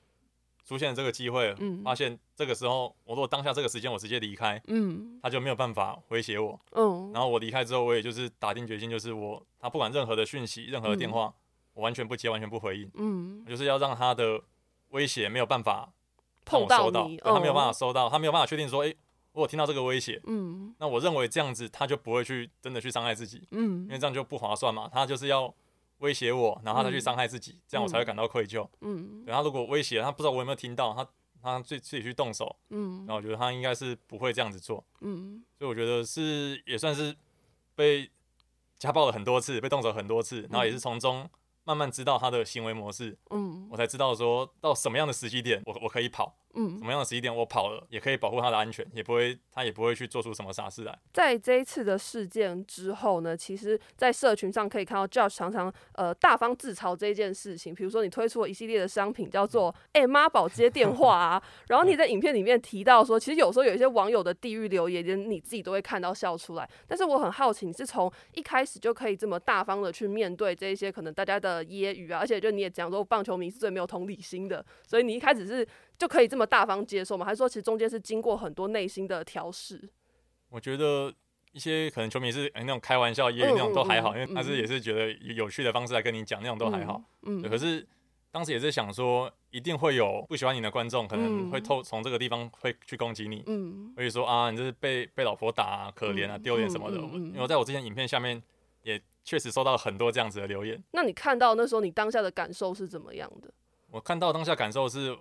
[0.66, 6.60] 出现了这个机会，嗯，发现这个时候，我如果当下这个时间我直接离开，嗯，他就没有办法威胁我。
[6.72, 11.34] 嗯，然后我离开之后，我也就是打定决心，就是我他不管任何的讯息，任何的电话，
[11.74, 12.92] 我完全不接，完全不回应。
[12.96, 14.42] 嗯，就是要让他的
[14.90, 15.94] 威胁没有办法。
[16.46, 18.94] 碰到你，他没有办法收到，他没有办法确定说，哎，
[19.32, 24.90] 我有听到这个威胁，嗯，那我认为这样子他就不会去真的去伤害自己，嗯，因为这样就不划算嘛。
[24.92, 25.54] 他就是要
[26.00, 29.24] 威胁我，然后他去伤害自己，这样我才会感到愧疚，嗯。
[29.26, 31.08] 然后如果威胁他不知道我有没有听到，他
[31.42, 37.16] 他自自己去动手，嗯，然后我觉得他应该是不会这样子做，嗯，所以我觉得是也算是
[37.76, 38.10] 被
[38.78, 41.30] 家暴了很多次，被动手很多次，然后也是从中。
[41.64, 46.36] 慢慢知道他的行为模式，嗯，我才知道说到什么样的时机点，我我可以跑。
[46.56, 50.98] 嗯，什么样的时机点我跑了，也可以保护他的安全，也不会他也不会去做出什么傻事来。
[51.12, 57.74] 在这一次的事件之后呢，其实，在社群上可以看到 Josh 常常呃大方自嘲这一件事情。
[57.74, 66.70] 比如说，你推出了一系列的商品，叫做“哎妈宝接电话”啊， 然后你在影片里面提到说，其实有时候有一些网友的地域留言，连你自己都会看到笑出来。
[66.88, 75.68] 但是我很好奇，你是从一开始就可以这么大方的去面对这一些可能大家的揶揄啊，而且就你也讲说，棒球迷是最没有同理心的，所以你一开始是。
[75.98, 77.26] 就可以这么大方接受吗？
[77.26, 79.90] 还是说其实中间是经过很多内心的调试？
[80.50, 81.14] 我觉得
[81.52, 87.02] 一些可能球迷是哎那种开玩笑也那种都还好，因为他是也是觉得有趣的方式来跟你讲那种都还好。
[87.22, 87.88] 嗯，可是
[88.32, 93.44] 当时也是想说，一定会有不喜欢你的观众，可能会透从这个地方会去攻击你。
[93.46, 96.98] 嗯，所以说啊，你这是被被老婆打啊，可怜啊，丢脸什么的。
[96.98, 98.42] 因为我在我之前影片下面
[98.82, 100.84] 也确实收到很多这样子的留言。
[100.92, 103.54] 那你看到那时候你当下的感受是怎么样的？
[103.92, 105.18] 我看到当下感受是。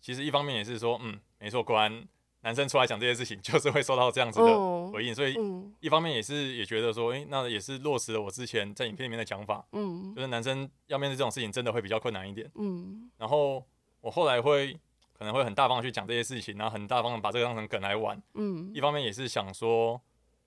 [0.00, 2.06] 其实一方面也是说，嗯，没错，果然
[2.42, 5.36] 男生出来讲这些事情， 就是会受到这样子的回应，所以
[5.80, 13.64] 一方面也是也觉得说，哎，那也是落实了我之前在影片里面的讲法，嗯，就是男生要面对这种事情，真的会比较困难一点，嗯，然后
[14.00, 14.72] 我后来会
[15.12, 20.00] 可能会很大方去讲这些事情，然后很大方的把这个当成梗来玩，嗯，一方面也是想说，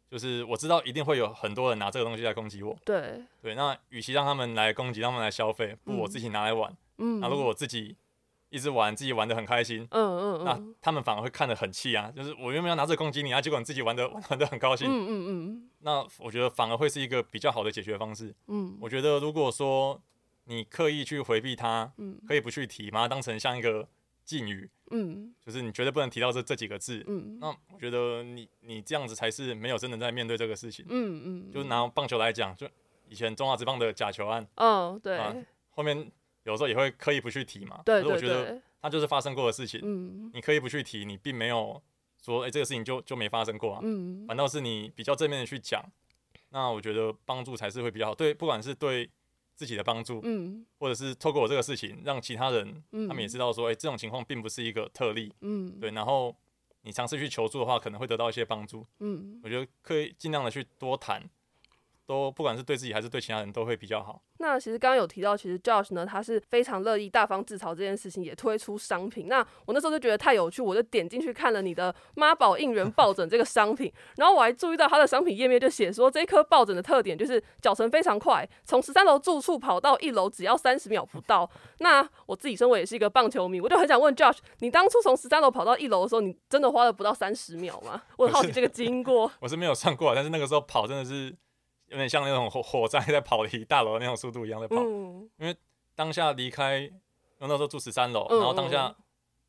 [0.10, 7.97] 就是我知道一定会有很多人拿这个东西来攻击我，对，对，那与其让他们来攻击，让他们来消费，不我自己拿来玩，嗯，那如果我自己。
[8.52, 20.02] 一直玩，自己玩的很开心，嗯嗯嗯，那他们反而会看得很气啊，就是我原本要拿这个攻击你，啊，结果你自己玩的玩的很高兴，嗯嗯嗯，那我觉得反而会是一个比较好的解决方式，嗯，我觉得如果说
[20.43, 23.88] 你刻意去回避它，嗯，可以不去提，把它当成像一个
[24.26, 32.68] 禁语，嗯，就是你绝对不能提到这这几个字，嗯，那我觉得你你这样子才是没有真的在面对这个事情，嗯嗯，就拿棒球来讲，就
[33.08, 35.18] 以前中华职棒的假球案，嗯对，
[35.70, 36.12] 后面。
[36.44, 41.82] 有时候也会刻意不去提嘛，对是我觉得它就是发生过的事情，嗯，你刻意不去提，你并没有
[42.24, 45.84] 说，哎，这个事情就就没发生过啊，嗯，反倒是你比较正面的去讲，
[46.50, 49.10] 那我觉得帮助才是会比较好，对， 不管是对
[49.56, 56.36] 自己的帮助，嗯，或者是透过我这个事情让其他人，他们也知道说，哎，这种情况并不是一个特例，嗯，对，然后
[56.82, 61.24] 你尝试去求助的话，可能会得到一些帮助，嗯，我觉得可以尽量的去多谈。
[62.12, 64.22] 都不管是对自己还是对其他人都会比较好。
[64.39, 69.30] 那其实刚刚有提到，其实 Josh 呢，他是非常乐意大方自嘲这件事情，也推出商品。
[69.30, 81.49] 那我那时候就觉得太有趣，我就点进去看了你的妈宝应援抱枕这个商品，然后我还注意到它的商品页面就写说，这颗抱枕的特点就是脚程非常快，从十三楼住处跑到一楼只要三十秒不到。
[81.80, 88.01] 那我自己身为也是一个棒球迷，我就很想问 Josh，你当初从十三楼跑到一楼的时候，你真的花了不到三十秒吗？
[88.18, 89.32] 我很好奇这个经过。
[89.39, 91.34] 我是没有算过，但是那个时候跑真的是。
[91.92, 95.56] 有点像那种火火灾在跑离大楼的那种速度一样在跑，因为
[95.94, 96.89] 当下离开，
[97.38, 98.96] 那时候住十三楼，然后当下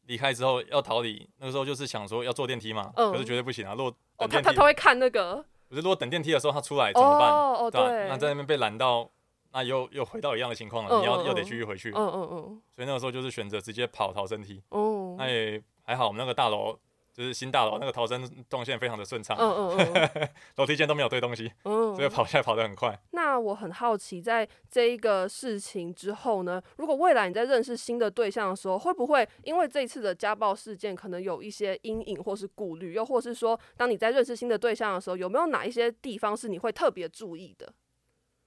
[0.07, 3.74] 离开之后要逃离，那个时候就是想说要坐电梯嘛，可是绝对不行啊！
[3.78, 5.36] 如果等电梯，他他会看那个，
[5.68, 7.30] 不是如果等电梯的时候他出来怎么办？
[7.30, 9.09] 哦对，那在那边被拦到，
[9.53, 16.76] 那又又回到一样的情况了，你要又得继续回去，嗯嗯嗯，所以那个时候就是选择直接跑逃生梯，哦，那也还好，我们那个大楼。
[17.12, 22.98] 就是新大楼那个逃生动线非常的顺畅，嗯嗯嗯， 楼梯间都没有堆东西，嗯，所以跑下来跑得很快。
[23.10, 37.72] 那我很好奇，在这一个事情之后呢，如果未来你在认识新的对象的时候，会不会因为这次的家暴事件，可能有一些阴影或是顾虑，又或是说，当你在认识新的对象的时候，有没有哪一些地方是你会特别注意的？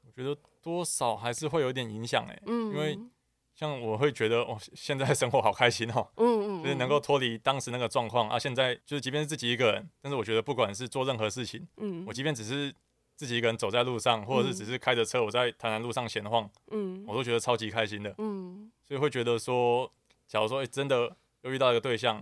[0.07, 2.97] 我觉得多少还是会有点影响，哎，嗯，因为。
[3.55, 8.37] 像我会觉得哦，现在生活好开心哦，嗯嗯，就是能够脱离当时那个状况啊。
[8.37, 12.73] 现在就是即便是自己一个人，但是我觉得不管是做任何事情，嗯，我即便只是
[13.15, 19.89] 自己一个人走在路上，或者是只是开着车我在台南路上闲晃，嗯，我都觉得超级开心的，嗯，所以会觉得说，
[20.27, 22.21] 假如说真的又遇到一个对象，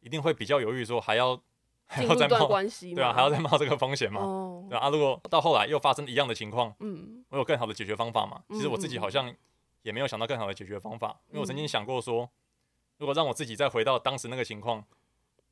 [0.00, 1.40] 一定会比较犹豫，说还要
[1.88, 4.20] 还要再冒关系，对啊，还要再冒这个风险吗？
[4.68, 8.42] 对啊，如果到后来又发生一样的情况，嗯，我有更好的解决方法嘛？
[8.50, 9.34] 其实我自己好像。
[9.82, 12.30] 也没有想到更好的解决方法，因为我曾经想过说，
[12.98, 14.84] 如果让我自己再回到当时那个情况，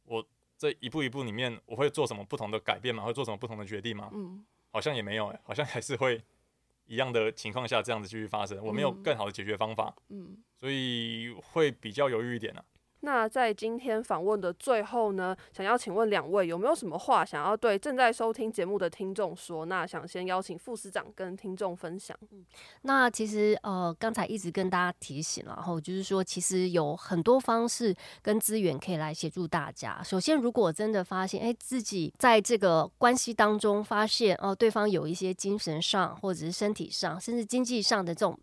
[0.04, 0.26] 我
[0.58, 3.02] 这一步一步里面，我会做什么不同的改变吗？
[3.04, 4.10] 会做什么不同的决定吗？
[4.12, 6.22] 嗯，好像也没有，哎，好像还是会
[6.86, 8.64] 一样的情况下这样子继续发生。
[8.64, 12.64] 我没有更好的解决方法，嗯，所以会比较犹豫一点呢。
[13.06, 19.64] 那在今天访问的最后呢，想要请问两位有没有什么话想要对正在收听节目的听众说？
[19.66, 22.18] 那想先邀请副司长跟听众分享。
[22.32, 22.44] 嗯，
[22.82, 30.02] 那其实呃，刚才一直跟大家提醒了，然后就是说，其实有很多方式跟资源可以来协助大家。
[30.02, 38.36] 首先，如果真的发现，哎，自己在这个关系当中发现，哦，对方有一些精神上或者是身体上，甚至经济上的这种。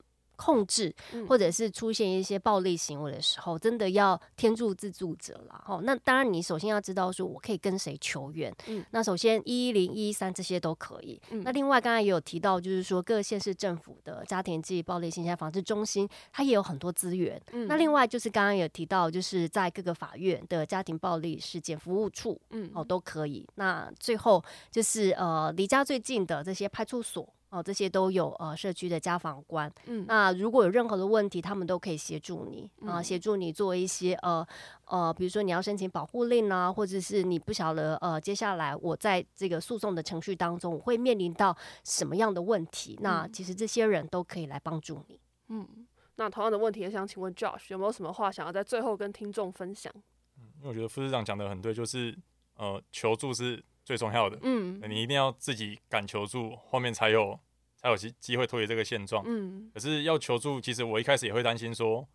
[0.43, 0.93] 控制，
[1.25, 5.63] 或者是出现一些暴力行为的时候，真的要天助自助者了。
[5.65, 8.53] 哦，那当然，你首先要知道说，我可以跟谁求援。
[8.67, 11.21] 嗯，那首先一一零一一三这些都可以。
[11.29, 17.41] 嗯，那另外刚才也有提到，就是说各县市政府的家庭及暴力侵害防治中心，它也有很多资源。
[17.53, 23.47] 嗯，那另外就是刚刚有提到，就是在各个法院的家庭暴力事件服务处，嗯，哦都可以。
[23.55, 27.27] 那最后就是呃，离家最近的这些派出所。
[27.53, 34.43] 哦，这些都有呃，社区的家访官，嗯，那如果有任何的问题，他们都可以协助你啊，协助你做一些呃
[34.85, 42.97] 呃，比如说你要申请保护令啊，或者是你不晓得呃，接下来我在这个诉讼的程序当中，我会面临到什么样的问题？
[43.01, 45.19] 那其实这些人都可以来帮助你。
[45.49, 45.85] 嗯，
[46.15, 49.93] 那同样的问题也想请问 Josh，有没有什么话想要在最后跟听众分享？
[50.39, 52.17] 嗯，因为我觉得副市长讲的很对，就是
[52.55, 53.63] 呃，求助是。
[53.83, 57.37] 最重要的，嗯，你一定要自己敢求助，后面才有
[57.75, 59.69] 才有机机会脱离这个现状，嗯。
[59.73, 62.07] 可是要求助，其实我一开始也会担心，说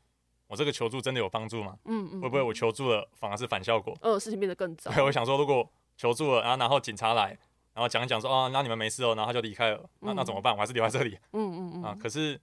[0.47, 1.77] 我这个求助真的有帮助吗？
[1.85, 2.21] 嗯嗯。
[2.23, 3.95] 会不会我求助了反而是反效果？
[4.01, 4.91] 呃，事情变得更糟。
[4.91, 7.39] 对， 我想说，如果求助了，然后然后警察来，
[7.75, 10.55] 然后讲一讲说，哦，那你们没事哦，然后他就离开了，那那怎么办？
[10.55, 11.19] 我还是留在这里。
[11.33, 11.83] 嗯嗯嗯。
[11.83, 12.41] 啊，可是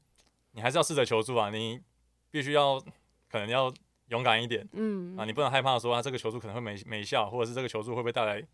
[0.51, 1.79] 你还是要试着求助啊，你
[2.29, 2.79] 必须要
[3.27, 3.73] 可能要
[4.09, 8.45] 勇敢一点，嗯啊，你不能害怕说啊，这个求助可能会没没效，或者是这个求助会不会带来。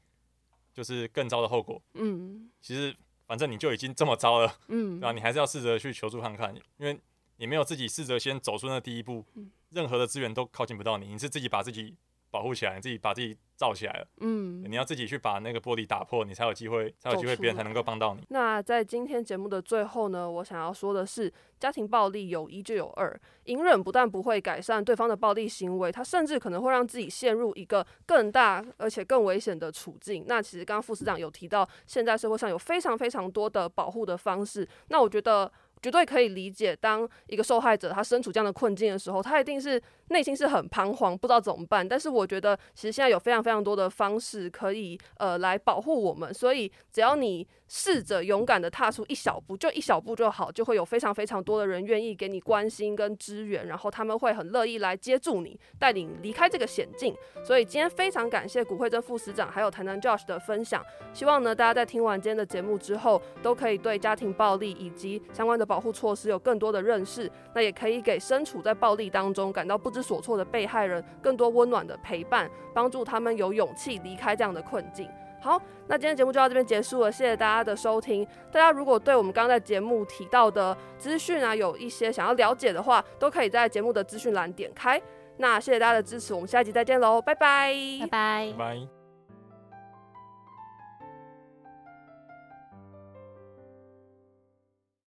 [0.73, 1.81] 就是更糟的后果。
[1.93, 2.95] 嗯，其实
[3.25, 5.11] 反正你就已经这么糟了，嗯，对吧？
[5.11, 6.99] 你还是要试着去求助看看，因为
[7.37, 9.25] 你没有自己试着先走出那第一步，
[9.69, 11.95] 任何的资源都靠近不到你，你是自己把自己。
[12.31, 14.07] 保护起来，你自己把自己罩起来了。
[14.21, 18.21] 嗯，你要自己去把那个玻璃打破，你才有机会，才有机会别人才能够帮到你。
[18.29, 30.23] 那在今天节目的最后呢，我想要说的是，家庭暴力有一就有二，隐忍不但不会改善对方的暴力行为，他甚至可能会让自己陷入一个更大而且更危险的处境。
[30.27, 34.67] 那其实刚刚副市长有提到，现在社会上有非常非常多的保护的方式。
[34.87, 35.51] 那我觉得。
[35.83, 41.87] 绝对可以理解，当一个受害者他身处这样的困境的时候，他一定是内心是很彷徨，不知道怎么办。
[41.87, 47.47] 但是我觉得，其实现在有非常非常多的方式可以呃来保护我们，所以只要你。
[47.73, 57.15] 试着勇敢的踏出一小步，就一小步就好，就会有非常非常多的人愿意给你关心跟支援，然后他们会很乐意来接住你，带领离开这个险境。
[57.45, 60.83] 所以今天非常感谢古慧珍副司长还有台南 Josh 的分享，
[61.13, 75.09] 希望呢大家在听完今天的节目之后，都可以对家庭暴力以及相关的保护措施有更多的认识，那也可以给身处在暴力当中感到不知知所措的被害人更多温暖的陪伴，帮助他们有勇气离开这样的困境。
[75.39, 78.23] 好，那今天节目就到这边结束了，谢谢大家的收听。
[78.51, 85.01] 大家如果对我们刚刚在节目提到的资讯啊，有一些想要了解的话，都可以在节目的资讯栏点开。
[85.37, 89.00] 那谢谢大家的支持，我们下一集再见喽，拜拜，拜拜，拜。